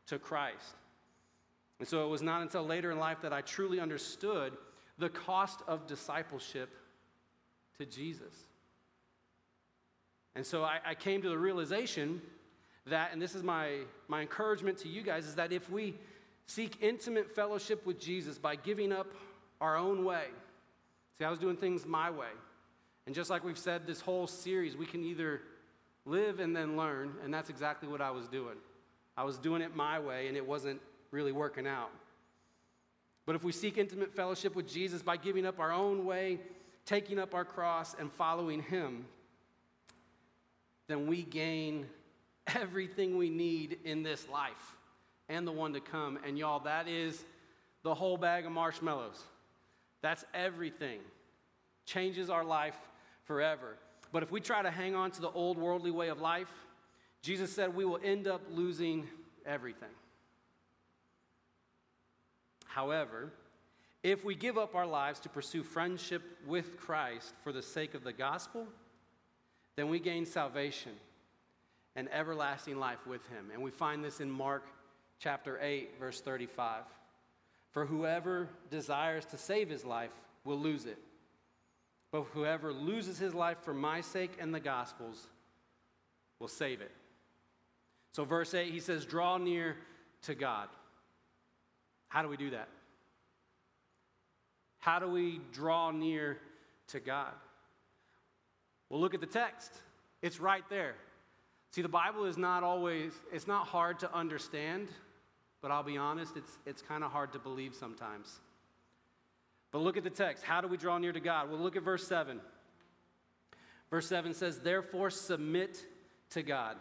to 0.08 0.20
Christ. 0.20 0.76
And 1.80 1.88
so 1.88 2.06
it 2.06 2.10
was 2.10 2.22
not 2.22 2.42
until 2.42 2.64
later 2.64 2.92
in 2.92 3.00
life 3.00 3.22
that 3.22 3.34
I 3.34 3.42
truly 3.42 3.80
understood 3.80 4.54
the 4.98 5.10
cost 5.10 5.62
of 5.68 5.86
discipleship 5.86 6.70
to 7.78 7.86
Jesus. 7.86 8.34
And 10.36 10.46
so 10.46 10.64
I, 10.64 10.80
I 10.86 10.96
came 10.96 11.22
to 11.22 11.30
the 11.30 11.38
realization 11.38 12.22
that, 12.88 13.12
and 13.12 13.22
this 13.22 13.36
is 13.36 13.44
my, 13.44 13.80
my 14.08 14.22
encouragement 14.22 14.80
to 14.80 14.88
you 14.88 15.02
guys, 15.02 15.28
is 15.28 15.36
that 15.36 15.52
if 15.52 15.70
we 15.70 15.96
seek 16.46 16.78
intimate 16.82 17.36
fellowship 17.36 17.86
with 17.86 18.00
Jesus 18.00 18.38
by 18.38 18.56
giving 18.56 18.92
up 18.92 19.08
our 19.60 19.76
own 19.76 20.06
way, 20.06 20.26
see, 21.18 21.26
I 21.26 21.30
was 21.30 21.40
doing 21.40 21.58
things 21.58 21.86
my 21.86 22.10
way. 22.10 22.28
And 23.08 23.16
just 23.16 23.30
like 23.30 23.46
we've 23.46 23.58
said 23.58 23.88
this 23.88 24.02
whole 24.02 24.28
series, 24.28 24.76
we 24.76 24.86
can 24.86 25.02
either 25.06 25.42
live 26.06 26.42
and 26.42 26.54
then 26.54 26.76
learn, 26.76 27.14
and 27.24 27.34
that's 27.34 27.50
exactly 27.50 27.88
what 27.88 28.02
I 28.02 28.12
was 28.12 28.28
doing. 28.28 28.58
I 29.16 29.24
was 29.24 29.38
doing 29.38 29.62
it 29.62 29.74
my 29.74 29.98
way, 29.98 30.28
and 30.28 30.36
it 30.36 30.46
wasn't 30.46 30.82
really 31.12 31.32
working 31.32 31.66
out. 31.66 31.90
But 33.26 33.36
if 33.36 33.46
we 33.46 33.54
seek 33.54 33.78
intimate 33.78 34.14
fellowship 34.14 34.56
with 34.56 34.68
Jesus 34.68 35.02
by 35.02 35.16
giving 35.16 35.46
up 35.46 35.58
our 35.58 35.72
own 35.72 36.06
way, 36.06 36.40
taking 36.86 37.18
up 37.18 37.34
our 37.34 37.46
cross, 37.46 37.96
and 37.98 38.12
following 38.12 38.62
Him, 38.62 39.06
then 40.88 41.08
we 41.08 41.24
gain 41.24 41.86
everything 42.56 43.18
we 43.18 43.30
need 43.30 43.80
in 43.86 44.04
this 44.04 44.28
life 44.28 44.76
and 45.30 45.48
the 45.48 45.52
one 45.54 45.72
to 45.74 45.80
come. 45.80 46.20
And 46.26 46.38
y'all, 46.38 46.60
that 46.60 46.90
is 46.90 47.24
the 47.84 47.96
whole 47.96 48.18
bag 48.18 48.46
of 48.46 48.52
marshmallows. 48.52 49.24
That's 50.02 50.26
everything. 50.34 51.00
Changes 51.86 52.30
our 52.30 52.44
life 52.44 52.76
forever. 53.28 53.78
But 54.12 54.24
if 54.24 54.32
we 54.32 54.40
try 54.40 54.62
to 54.62 54.72
hang 54.72 54.96
on 54.96 55.12
to 55.12 55.22
the 55.22 55.30
old 55.30 55.58
worldly 55.58 55.92
way 55.92 56.08
of 56.08 56.20
life, 56.20 56.52
Jesus 57.22 57.54
said 57.54 57.76
we 57.76 57.86
will 57.86 58.00
end 58.04 58.28
up 58.28 58.42
losing 58.50 59.08
everything. 59.46 59.90
However, 62.66 63.32
if 64.04 64.24
we 64.24 64.36
give 64.36 64.58
up 64.58 64.76
our 64.76 64.86
lives 64.86 65.20
to 65.22 65.30
pursue 65.30 65.64
friendship 65.64 66.22
with 66.46 66.78
Christ 66.78 67.34
for 67.44 67.52
the 67.52 67.62
sake 67.62 67.94
of 67.94 68.04
the 68.04 68.14
gospel, 68.14 68.66
then 69.76 69.90
we 69.90 70.00
gain 70.00 70.26
salvation 70.26 70.94
and 71.96 72.08
everlasting 72.12 72.78
life 72.78 73.06
with 73.06 73.28
him. 73.28 73.50
And 73.52 73.62
we 73.62 73.72
find 73.72 74.04
this 74.04 74.22
in 74.22 74.30
Mark 74.30 74.64
chapter 75.20 75.60
8, 75.62 76.00
verse 76.00 76.22
35. 76.22 76.84
For 77.72 77.86
whoever 77.86 78.48
desires 78.70 79.26
to 79.26 79.38
save 79.38 79.70
his 79.70 79.84
life 79.84 80.14
will 80.46 80.60
lose 80.60 80.86
it. 80.86 81.00
But 82.12 82.24
whoever 82.34 82.72
loses 82.72 83.18
his 83.18 83.34
life 83.34 83.60
for 83.64 83.74
my 83.74 84.02
sake 84.02 84.38
and 84.40 84.54
the 84.54 84.60
gospel's 84.60 85.28
will 86.40 86.48
save 86.48 86.82
it. 86.82 86.92
So, 88.14 88.24
verse 88.26 88.54
8, 88.54 88.72
he 88.72 88.80
says, 88.80 89.06
Draw 89.06 89.38
near 89.38 89.78
to 90.24 90.36
God. 90.36 90.70
How 92.08 92.22
do 92.22 92.30
we 92.30 92.38
do 92.38 92.52
that? 92.52 92.70
How 94.80 95.00
do 95.00 95.08
we 95.08 95.42
draw 95.52 95.92
near 95.92 96.38
to 96.90 97.00
God? 97.00 97.34
Well, 98.90 99.02
look 99.02 99.14
at 99.14 99.20
the 99.20 99.28
text. 99.28 99.72
It's 100.22 100.40
right 100.40 100.64
there. 100.70 100.96
See, 101.72 101.82
the 101.82 101.90
Bible 101.90 102.26
is 102.26 102.38
not 102.38 102.64
always, 102.64 103.12
it's 103.32 103.48
not 103.48 103.68
hard 103.68 104.00
to 104.00 104.14
understand, 104.14 104.88
but 105.62 105.72
I'll 105.72 105.84
be 105.84 105.98
honest, 105.98 106.38
it's, 106.38 106.58
it's 106.66 106.82
kind 106.82 107.04
of 107.04 107.12
hard 107.12 107.34
to 107.34 107.40
believe 107.40 107.76
sometimes. 107.76 108.40
But 109.78 109.84
look 109.84 109.96
at 109.96 110.04
the 110.04 110.10
text. 110.10 110.44
How 110.44 110.60
do 110.60 110.68
we 110.68 110.76
draw 110.76 110.98
near 110.98 111.12
to 111.12 111.20
God? 111.20 111.52
Well, 111.52 111.60
look 111.60 111.76
at 111.76 111.84
verse 111.84 112.08
7. 112.08 112.40
Verse 113.92 114.10
7 114.10 114.34
says, 114.34 114.58
Therefore, 114.58 115.12
submit 115.12 115.86
to 116.32 116.42
God. 116.42 116.78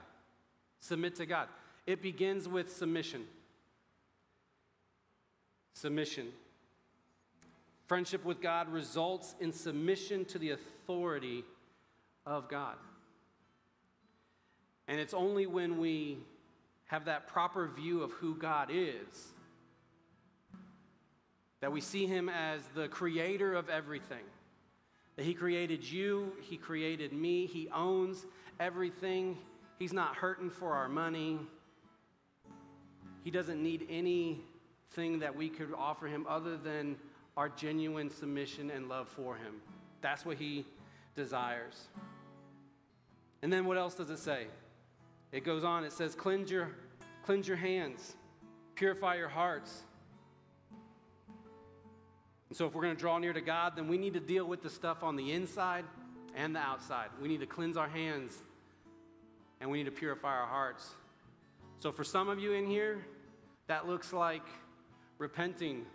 Submit 0.80 1.14
to 1.16 1.26
God. 1.26 1.48
It 1.86 2.00
begins 2.00 2.48
with 2.48 2.74
submission. 2.74 3.24
Submission. 5.74 6.28
Friendship 7.84 8.24
with 8.24 8.40
God 8.40 8.72
results 8.72 9.34
in 9.40 9.52
submission 9.52 10.24
to 10.24 10.38
the 10.38 10.52
authority 10.52 11.44
of 12.24 12.48
God. 12.48 12.76
And 14.88 14.98
it's 14.98 15.12
only 15.12 15.46
when 15.46 15.76
we 15.76 16.16
have 16.86 17.04
that 17.04 17.28
proper 17.28 17.68
view 17.68 18.00
of 18.02 18.12
who 18.12 18.36
God 18.36 18.70
is 18.72 19.34
that 21.66 21.72
we 21.72 21.80
see 21.80 22.06
Him 22.06 22.28
as 22.28 22.60
the 22.76 22.86
creator 22.86 23.52
of 23.52 23.68
everything. 23.68 24.22
That 25.16 25.24
He 25.24 25.34
created 25.34 25.82
you, 25.82 26.32
He 26.40 26.56
created 26.56 27.12
me, 27.12 27.46
He 27.46 27.68
owns 27.74 28.24
everything. 28.60 29.36
He's 29.76 29.92
not 29.92 30.14
hurting 30.14 30.48
for 30.48 30.74
our 30.74 30.88
money. 30.88 31.40
He 33.24 33.32
doesn't 33.32 33.60
need 33.60 33.84
anything 33.90 35.18
that 35.18 35.34
we 35.34 35.48
could 35.48 35.74
offer 35.76 36.06
Him 36.06 36.24
other 36.28 36.56
than 36.56 36.94
our 37.36 37.48
genuine 37.48 38.10
submission 38.10 38.70
and 38.70 38.88
love 38.88 39.08
for 39.08 39.34
Him. 39.34 39.54
That's 40.02 40.24
what 40.24 40.36
He 40.36 40.66
desires. 41.16 41.88
And 43.42 43.52
then 43.52 43.64
what 43.64 43.76
else 43.76 43.96
does 43.96 44.10
it 44.10 44.20
say? 44.20 44.46
It 45.32 45.42
goes 45.42 45.64
on, 45.64 45.82
it 45.82 45.92
says, 45.92 46.14
cleanse 46.14 46.48
your, 46.48 46.68
cleanse 47.24 47.48
your 47.48 47.56
hands, 47.56 48.14
purify 48.76 49.16
your 49.16 49.28
hearts. 49.28 49.82
So, 52.52 52.66
if 52.66 52.74
we're 52.74 52.82
going 52.82 52.94
to 52.94 53.00
draw 53.00 53.18
near 53.18 53.32
to 53.32 53.40
God, 53.40 53.74
then 53.76 53.88
we 53.88 53.98
need 53.98 54.14
to 54.14 54.20
deal 54.20 54.44
with 54.46 54.62
the 54.62 54.70
stuff 54.70 55.02
on 55.02 55.16
the 55.16 55.32
inside 55.32 55.84
and 56.36 56.54
the 56.54 56.60
outside. 56.60 57.08
We 57.20 57.28
need 57.28 57.40
to 57.40 57.46
cleanse 57.46 57.76
our 57.76 57.88
hands 57.88 58.38
and 59.60 59.70
we 59.70 59.78
need 59.78 59.84
to 59.84 59.90
purify 59.90 60.32
our 60.32 60.46
hearts. 60.46 60.94
So, 61.80 61.90
for 61.90 62.04
some 62.04 62.28
of 62.28 62.38
you 62.38 62.52
in 62.52 62.66
here, 62.66 63.04
that 63.66 63.86
looks 63.86 64.12
like 64.12 64.46
repenting. 65.18 65.86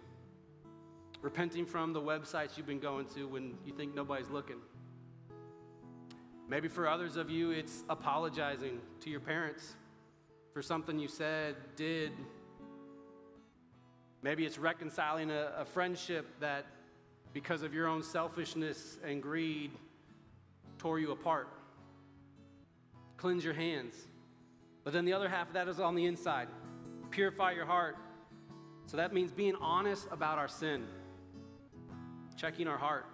Repenting 1.22 1.66
from 1.66 1.94
the 1.94 2.02
websites 2.02 2.58
you've 2.58 2.68
been 2.68 2.80
going 2.80 3.06
to 3.16 3.28
when 3.28 3.56
you 3.66 3.74
think 3.74 3.96
nobody's 3.96 4.30
looking. 4.30 4.58
Maybe 6.50 6.68
for 6.68 6.88
others 6.88 7.16
of 7.16 7.30
you, 7.30 7.52
it's 7.52 7.84
apologizing 7.90 8.82
to 9.02 9.10
your 9.10 9.22
parents 9.22 9.76
for 10.54 10.62
something 10.62 11.00
you 11.00 11.08
said, 11.08 11.56
did. 11.76 12.12
Maybe 14.22 14.46
it's 14.46 14.58
reconciling 14.58 15.32
a, 15.32 15.54
a 15.58 15.66
friendship 15.66 16.28
that, 16.40 16.66
because 17.34 17.64
of 17.64 17.74
your 17.74 17.88
own 17.88 18.04
selfishness 18.04 18.98
and 19.04 19.22
greed, 19.22 19.72
tore 20.78 21.00
you 21.00 21.12
apart. 21.12 21.48
Cleanse 23.18 23.44
your 23.44 23.54
hands. 23.54 23.96
But 24.84 24.94
then 24.94 25.06
the 25.06 25.14
other 25.14 25.30
half 25.30 25.48
of 25.48 25.54
that 25.54 25.68
is 25.68 25.80
on 25.80 25.96
the 25.96 26.06
inside. 26.06 26.48
Purify 27.10 27.52
your 27.52 27.66
heart. 27.66 27.98
So 28.86 28.98
that 28.98 29.14
means 29.14 29.32
being 29.32 29.56
honest 29.62 30.08
about 30.12 30.38
our 30.38 30.48
sin, 30.48 30.86
checking 32.36 32.68
our 32.68 32.78
heart. 32.78 33.06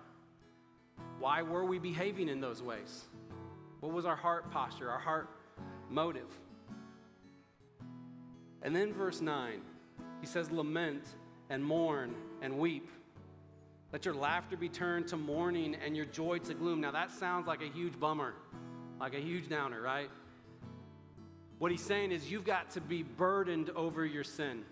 Why 1.19 1.41
were 1.41 1.65
we 1.65 1.79
behaving 1.79 2.29
in 2.29 2.41
those 2.41 2.61
ways? 2.61 3.05
What 3.79 3.91
was 3.91 4.05
our 4.05 4.15
heart 4.15 4.49
posture, 4.51 4.89
our 4.89 4.99
heart 4.99 5.29
motive? 5.89 6.29
And 8.61 8.75
then 8.75 8.93
verse 8.93 9.21
9, 9.21 9.61
he 10.21 10.27
says, 10.27 10.51
Lament 10.51 11.03
and 11.49 11.63
mourn 11.63 12.15
and 12.41 12.57
weep. 12.57 12.89
Let 13.93 14.05
your 14.05 14.15
laughter 14.15 14.57
be 14.57 14.69
turned 14.69 15.07
to 15.07 15.17
mourning 15.17 15.75
and 15.75 15.95
your 15.95 16.05
joy 16.05 16.39
to 16.39 16.53
gloom. 16.53 16.81
Now 16.81 16.91
that 16.91 17.11
sounds 17.11 17.47
like 17.47 17.61
a 17.61 17.69
huge 17.69 17.99
bummer, 17.99 18.33
like 18.99 19.13
a 19.13 19.19
huge 19.19 19.47
downer, 19.47 19.81
right? 19.81 20.09
What 21.59 21.71
he's 21.71 21.81
saying 21.81 22.11
is 22.11 22.29
you've 22.29 22.45
got 22.45 22.71
to 22.71 22.81
be 22.81 23.03
burdened 23.03 23.69
over 23.71 24.05
your 24.05 24.23
sin. 24.23 24.63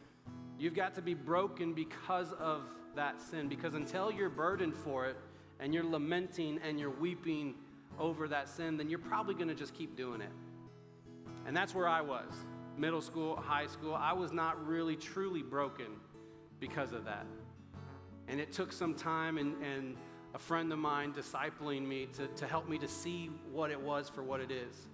You've 0.60 0.75
got 0.75 0.95
to 0.95 1.01
be 1.01 1.13
broken 1.13 1.73
because 1.73 2.31
of 2.34 2.62
that 2.95 3.21
sin. 3.21 3.47
Because 3.47 3.73
until 3.73 4.12
you're 4.12 4.29
burdened 4.29 4.75
for 4.75 5.05
it 5.05 5.17
and 5.60 5.73
you're 5.73 5.84
lamenting 5.84 6.60
and 6.63 6.79
you're 6.79 6.91
weeping 6.91 7.55
over 7.97 8.27
that 8.27 8.49
sin, 8.49 8.77
then 8.77 8.89
you're 8.89 8.99
probably 8.99 9.34
going 9.34 9.47
to 9.47 9.55
just 9.55 9.73
keep 9.73 9.95
doing 9.95 10.21
it. 10.21 10.31
And 11.47 11.55
that's 11.55 11.73
where 11.73 11.88
I 11.88 12.01
was 12.01 12.34
middle 12.77 13.01
school, 13.01 13.35
high 13.35 13.67
school. 13.67 13.95
I 13.95 14.13
was 14.13 14.31
not 14.31 14.65
really 14.65 14.95
truly 14.95 15.41
broken 15.41 15.88
because 16.59 16.93
of 16.93 17.05
that. 17.05 17.25
And 18.27 18.39
it 18.39 18.51
took 18.51 18.71
some 18.71 18.95
time 18.95 19.38
and, 19.38 19.61
and 19.63 19.97
a 20.33 20.39
friend 20.39 20.71
of 20.73 20.79
mine 20.79 21.13
discipling 21.13 21.88
me 21.88 22.07
to, 22.17 22.27
to 22.27 22.47
help 22.47 22.67
me 22.67 22.77
to 22.79 22.88
see 22.88 23.29
what 23.51 23.71
it 23.71 23.79
was 23.79 24.09
for 24.09 24.23
what 24.23 24.41
it 24.41 24.51
is. 24.51 24.89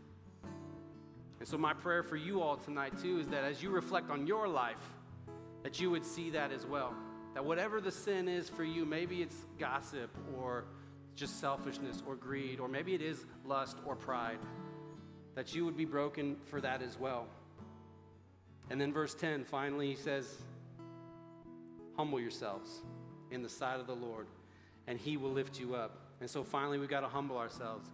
And 1.39 1.47
so, 1.47 1.57
my 1.57 1.73
prayer 1.73 2.03
for 2.03 2.15
you 2.15 2.41
all 2.41 2.57
tonight, 2.57 2.99
too, 3.01 3.19
is 3.19 3.27
that 3.29 3.43
as 3.43 3.63
you 3.63 3.71
reflect 3.71 4.11
on 4.11 4.27
your 4.27 4.47
life, 4.47 4.81
that 5.63 5.79
you 5.79 5.89
would 5.89 6.05
see 6.05 6.29
that 6.31 6.51
as 6.51 6.65
well. 6.67 6.93
That 7.33 7.43
whatever 7.43 7.81
the 7.81 7.91
sin 7.91 8.27
is 8.27 8.49
for 8.49 8.63
you, 8.63 8.85
maybe 8.85 9.23
it's 9.23 9.45
gossip 9.57 10.15
or 10.37 10.65
just 11.15 11.39
selfishness 11.39 12.03
or 12.05 12.15
greed, 12.15 12.59
or 12.59 12.67
maybe 12.67 12.93
it 12.93 13.01
is 13.01 13.25
lust 13.45 13.77
or 13.85 13.95
pride, 13.95 14.39
that 15.33 15.55
you 15.55 15.65
would 15.65 15.77
be 15.77 15.85
broken 15.85 16.35
for 16.45 16.61
that 16.61 16.83
as 16.83 16.99
well. 16.99 17.27
And 18.69 18.79
then, 18.79 18.93
verse 18.93 19.13
10, 19.13 19.43
finally, 19.43 19.89
he 19.89 19.95
says, 19.95 20.37
Humble 21.97 22.19
yourselves 22.19 22.69
in 23.31 23.43
the 23.43 23.49
sight 23.49 23.79
of 23.79 23.87
the 23.87 23.95
Lord, 23.95 24.27
and 24.87 24.97
he 24.97 25.17
will 25.17 25.31
lift 25.31 25.59
you 25.59 25.75
up. 25.75 25.97
And 26.21 26.29
so, 26.29 26.43
finally, 26.43 26.77
we've 26.77 26.89
got 26.89 27.01
to 27.01 27.07
humble 27.07 27.37
ourselves. 27.37 27.89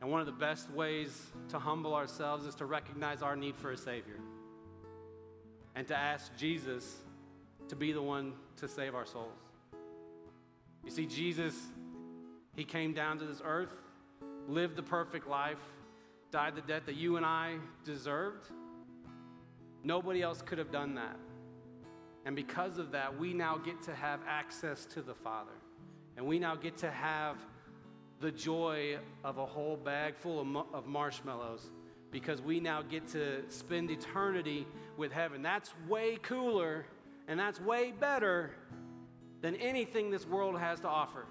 And 0.00 0.10
one 0.10 0.20
of 0.20 0.26
the 0.26 0.32
best 0.32 0.70
ways 0.70 1.26
to 1.48 1.58
humble 1.58 1.94
ourselves 1.94 2.46
is 2.46 2.54
to 2.56 2.66
recognize 2.66 3.22
our 3.22 3.36
need 3.36 3.56
for 3.56 3.72
a 3.72 3.76
Savior 3.76 4.20
and 5.74 5.86
to 5.88 5.96
ask 5.96 6.34
Jesus 6.36 6.96
to 7.68 7.76
be 7.76 7.92
the 7.92 8.02
one 8.02 8.32
to 8.56 8.68
save 8.68 8.94
our 8.94 9.04
souls. 9.06 9.38
You 10.84 10.90
see, 10.90 11.06
Jesus 11.06 11.54
he 12.60 12.64
came 12.64 12.92
down 12.92 13.18
to 13.18 13.24
this 13.24 13.40
earth, 13.44 13.72
lived 14.48 14.76
the 14.76 14.82
perfect 14.82 15.28
life, 15.28 15.58
died 16.30 16.54
the 16.56 16.60
death 16.60 16.86
that 16.86 16.96
you 16.96 17.16
and 17.16 17.24
I 17.24 17.56
deserved, 17.84 18.46
Nobody 19.82 20.22
else 20.22 20.42
could 20.42 20.58
have 20.58 20.70
done 20.70 20.94
that. 20.94 21.16
And 22.24 22.36
because 22.36 22.78
of 22.78 22.92
that, 22.92 23.18
we 23.18 23.32
now 23.32 23.56
get 23.56 23.82
to 23.84 23.94
have 23.94 24.20
access 24.28 24.84
to 24.86 25.02
the 25.02 25.14
Father. 25.14 25.50
And 26.16 26.26
we 26.26 26.38
now 26.38 26.54
get 26.54 26.76
to 26.78 26.90
have 26.90 27.36
the 28.20 28.30
joy 28.30 28.98
of 29.24 29.38
a 29.38 29.46
whole 29.46 29.76
bag 29.76 30.16
full 30.16 30.40
of, 30.40 30.74
of 30.74 30.86
marshmallows 30.86 31.70
because 32.10 32.42
we 32.42 32.60
now 32.60 32.82
get 32.82 33.06
to 33.08 33.42
spend 33.48 33.90
eternity 33.90 34.66
with 34.96 35.12
heaven. 35.12 35.42
That's 35.42 35.72
way 35.88 36.18
cooler 36.22 36.84
and 37.28 37.38
that's 37.38 37.60
way 37.60 37.92
better 37.92 38.50
than 39.40 39.54
anything 39.56 40.10
this 40.10 40.26
world 40.26 40.58
has 40.58 40.80
to 40.80 40.88
offer. 40.88 41.24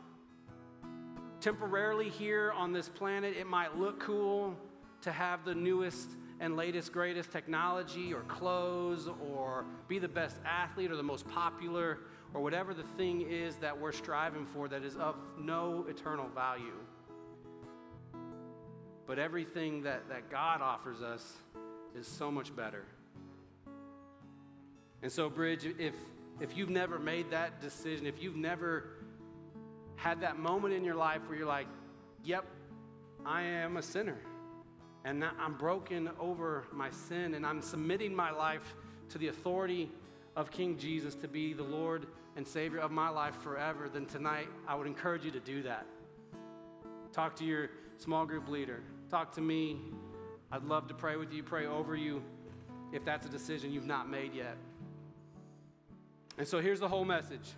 Temporarily 1.42 2.10
here 2.10 2.52
on 2.54 2.74
this 2.74 2.90
planet, 2.90 3.36
it 3.38 3.46
might 3.46 3.78
look 3.78 4.00
cool 4.00 4.56
to 5.02 5.12
have 5.12 5.46
the 5.46 5.54
newest 5.54 6.10
and 6.40 6.56
latest, 6.56 6.92
greatest 6.92 7.32
technology 7.32 8.14
or 8.14 8.22
clothes 8.22 9.10
or 9.34 9.66
be 9.88 10.00
the 10.00 10.08
best 10.08 10.38
athlete 10.46 10.92
or 10.92 10.96
the 10.96 11.04
most 11.04 11.28
popular 11.28 12.00
or 12.34 12.42
whatever 12.42 12.74
the 12.74 12.84
thing 12.84 13.22
is 13.22 13.56
that 13.56 13.80
we're 13.80 13.92
striving 13.92 14.46
for 14.46 14.68
that 14.68 14.84
is 14.84 14.96
of 14.96 15.16
no 15.38 15.86
eternal 15.90 16.28
value. 16.30 16.78
But 19.06 19.18
everything 19.18 19.84
that, 19.84 20.08
that 20.10 20.30
God 20.30 20.62
offers 20.62 21.02
us 21.02 21.38
is 21.96 22.08
so 22.08 22.32
much 22.32 22.56
better. 22.56 22.86
And 25.02 25.12
so, 25.12 25.30
Bridge, 25.30 25.66
if, 25.66 25.96
if 26.40 26.56
you've 26.56 26.70
never 26.70 27.00
made 27.00 27.32
that 27.32 27.62
decision, 27.62 28.06
if 28.06 28.22
you've 28.22 28.36
never 28.36 28.92
had 29.96 30.22
that 30.22 30.38
moment 30.38 30.74
in 30.74 30.84
your 30.84 30.96
life 30.96 31.22
where 31.28 31.38
you're 31.38 31.48
like, 31.48 31.68
yep, 32.24 32.46
I 33.26 33.42
am 33.42 33.78
a 33.78 33.82
sinner, 33.82 34.20
and 35.06 35.24
I'm 35.40 35.56
broken 35.58 36.10
over 36.20 36.66
my 36.72 36.90
sin, 36.90 37.34
and 37.34 37.46
I'm 37.46 37.62
submitting 37.62 38.16
my 38.16 38.32
life 38.32 38.76
to 39.10 39.18
the 39.18 39.28
authority 39.28 39.90
of 40.36 40.52
King 40.52 40.78
Jesus 40.78 41.16
to 41.16 41.28
be 41.28 41.54
the 41.54 41.64
Lord 41.64 42.06
and 42.36 42.48
Savior 42.48 42.80
of 42.80 42.92
my 42.92 43.10
life 43.10 43.36
forever, 43.42 43.90
then 43.92 44.06
tonight 44.06 44.48
I 44.68 44.76
would 44.76 44.88
encourage 44.88 45.26
you 45.26 45.32
to 45.32 45.40
do 45.40 45.64
that. 45.64 45.86
Talk 47.12 47.36
to 47.38 47.46
your 47.46 47.70
small 47.98 48.26
group 48.26 48.48
leader, 48.48 48.82
talk 49.10 49.34
to 49.36 49.42
me. 49.42 49.78
I'd 50.52 50.64
love 50.64 50.88
to 50.88 50.94
pray 50.94 51.16
with 51.16 51.34
you, 51.34 51.44
pray 51.44 51.68
over 51.68 51.96
you 51.96 52.24
if 52.92 53.06
that's 53.06 53.26
a 53.26 53.30
decision 53.30 53.72
you've 53.72 53.86
not 53.86 54.10
made 54.10 54.34
yet. 54.34 54.56
And 56.38 56.48
so 56.48 56.62
here's 56.62 56.80
the 56.80 56.88
whole 56.88 57.06
message. 57.06 57.50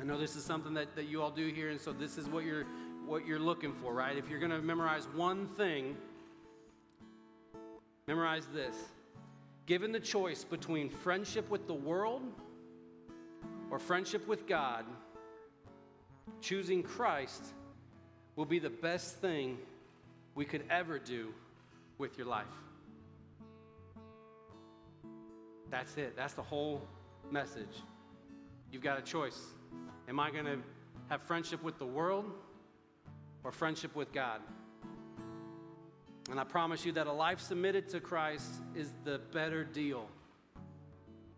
I 0.00 0.04
know 0.04 0.16
this 0.16 0.36
is 0.36 0.44
something 0.44 0.74
that, 0.74 0.94
that 0.96 1.04
you 1.04 1.20
all 1.20 1.30
do 1.30 1.48
here, 1.48 1.70
and 1.70 1.80
so 1.80 1.92
this 1.92 2.16
is 2.18 2.28
what 2.28 2.44
you're 2.44 2.66
what 3.04 3.26
you're 3.26 3.40
looking 3.40 3.72
for, 3.72 3.92
right? 3.92 4.16
If 4.16 4.30
you're 4.30 4.38
gonna 4.38 4.62
memorize 4.62 5.08
one 5.14 5.48
thing, 5.48 5.96
memorize 8.06 8.46
this. 8.52 8.76
Given 9.66 9.92
the 9.92 10.00
choice 10.00 10.44
between 10.44 10.88
friendship 10.88 11.48
with 11.50 11.66
the 11.66 11.74
world 11.74 12.22
or 13.70 13.78
friendship 13.78 14.26
with 14.26 14.46
God, 14.46 14.84
choosing 16.40 16.82
Christ 16.82 17.42
will 18.36 18.44
be 18.44 18.58
the 18.58 18.70
best 18.70 19.16
thing 19.16 19.58
we 20.34 20.44
could 20.44 20.64
ever 20.70 20.98
do 20.98 21.32
with 21.98 22.18
your 22.18 22.26
life. 22.26 22.46
That's 25.70 25.96
it. 25.96 26.16
That's 26.16 26.34
the 26.34 26.42
whole 26.42 26.82
message. 27.30 27.82
You've 28.70 28.82
got 28.82 28.98
a 28.98 29.02
choice. 29.02 29.40
Am 30.08 30.18
I 30.18 30.30
going 30.30 30.44
to 30.44 30.58
have 31.08 31.22
friendship 31.22 31.62
with 31.62 31.78
the 31.78 31.86
world 31.86 32.30
or 33.44 33.52
friendship 33.52 33.94
with 33.94 34.12
God? 34.12 34.40
And 36.30 36.38
I 36.38 36.44
promise 36.44 36.84
you 36.84 36.92
that 36.92 37.06
a 37.06 37.12
life 37.12 37.40
submitted 37.40 37.88
to 37.90 38.00
Christ 38.00 38.50
is 38.74 38.90
the 39.04 39.20
better 39.32 39.64
deal 39.64 40.06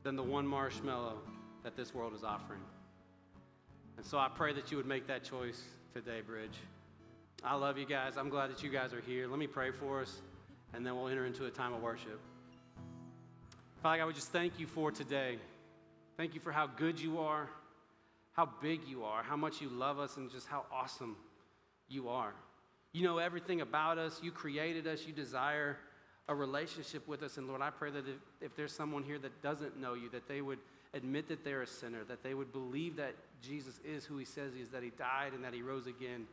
than 0.03 0.17
the 0.17 0.23
one 0.23 0.47
marshmallow 0.47 1.19
that 1.63 1.77
this 1.77 1.95
world 1.95 2.15
is 2.15 2.23
offering. 2.23 2.61
And 3.97 4.05
so 4.05 4.19
I 4.19 4.29
pray 4.29 4.53
that 4.53 4.71
you 4.71 4.77
would 4.77 4.87
make 4.87 5.07
that 5.07 5.25
choice 5.25 5.63
today, 5.95 6.21
Bridge. 6.21 6.59
I 7.43 7.55
love 7.57 7.79
you 7.79 7.87
guys. 7.87 8.17
I'm 8.17 8.29
glad 8.29 8.51
that 8.51 8.63
you 8.63 8.71
guys 8.71 8.93
are 8.93 9.01
here. 9.01 9.29
Let 9.29 9.39
me 9.39 9.47
pray 9.47 9.71
for 9.71 10.03
us, 10.03 10.21
and 10.75 10.87
then 10.87 10.97
we'll 10.97 11.09
enter 11.09 11.27
into 11.27 11.47
a 11.47 11.51
time 11.51 11.73
of 11.73 11.83
worship. 11.83 12.21
Father 13.83 13.99
God, 13.99 14.07
we 14.07 14.13
just 14.15 14.33
thank 14.33 14.59
you 14.59 14.67
for 14.67 14.91
today. 14.91 15.39
Thank 16.17 16.35
you 16.35 16.41
for 16.41 16.53
how 16.53 16.67
good 16.67 17.01
you 17.01 17.21
are, 17.21 17.49
how 18.33 18.49
big 18.61 18.81
you 18.87 19.05
are, 19.05 19.23
how 19.23 19.37
much 19.37 19.61
you 19.61 19.69
love 19.69 19.99
us, 19.99 20.17
and 20.17 20.31
just 20.31 20.47
how 20.47 20.65
awesome 20.73 21.17
you 21.89 22.09
are. 22.09 22.35
You 22.95 23.03
know 23.03 23.19
everything 23.19 23.61
about 23.61 23.99
us. 23.99 24.21
You 24.23 24.31
created 24.31 24.87
us. 24.87 25.05
You 25.07 25.13
desire 25.13 25.77
a 26.29 26.35
relationship 26.35 27.07
with 27.07 27.23
us. 27.23 27.37
And 27.37 27.49
Lord, 27.49 27.61
I 27.61 27.71
pray 27.71 27.91
that 27.91 28.09
if, 28.09 28.17
if 28.41 28.57
there's 28.57 28.73
someone 28.73 29.03
here 29.03 29.19
that 29.19 29.43
doesn't 29.43 29.79
know 29.79 29.95
you, 29.95 30.09
that 30.11 30.29
they 30.29 30.41
would 30.41 30.61
admit 30.95 31.29
that 31.29 31.45
they're 31.45 31.63
a 31.63 31.67
sinner, 31.67 32.05
that 32.05 32.23
they 32.23 32.35
would 32.35 32.53
believe 32.53 32.97
that 32.97 33.15
Jesus 33.43 33.81
is 33.85 34.05
who 34.05 34.17
he 34.17 34.25
says 34.25 34.55
he 34.55 34.63
is, 34.63 34.69
that 34.71 34.83
he 34.83 34.91
died 34.91 35.33
and 35.35 35.43
that 35.43 35.53
he 35.53 35.61
rose 35.61 35.89
again, 35.89 36.27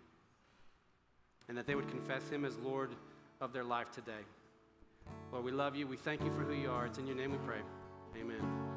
and 1.49 1.57
that 1.57 1.65
they 1.65 1.73
would 1.73 1.89
confess 1.89 2.29
him 2.29 2.45
as 2.45 2.57
Lord 2.59 2.91
of 3.41 3.53
their 3.53 3.63
life 3.63 3.91
today. 3.91 4.21
Lord, 5.31 5.43
we 5.43 5.51
love 5.51 5.75
you. 5.75 5.87
We 5.87 5.97
thank 5.97 6.23
you 6.23 6.29
for 6.29 6.41
who 6.41 6.53
you 6.53 6.69
are. 6.69 6.85
It's 6.85 6.99
in 6.99 7.07
your 7.07 7.15
name 7.15 7.31
we 7.31 7.39
pray. 7.39 7.59
Amen. 8.19 8.70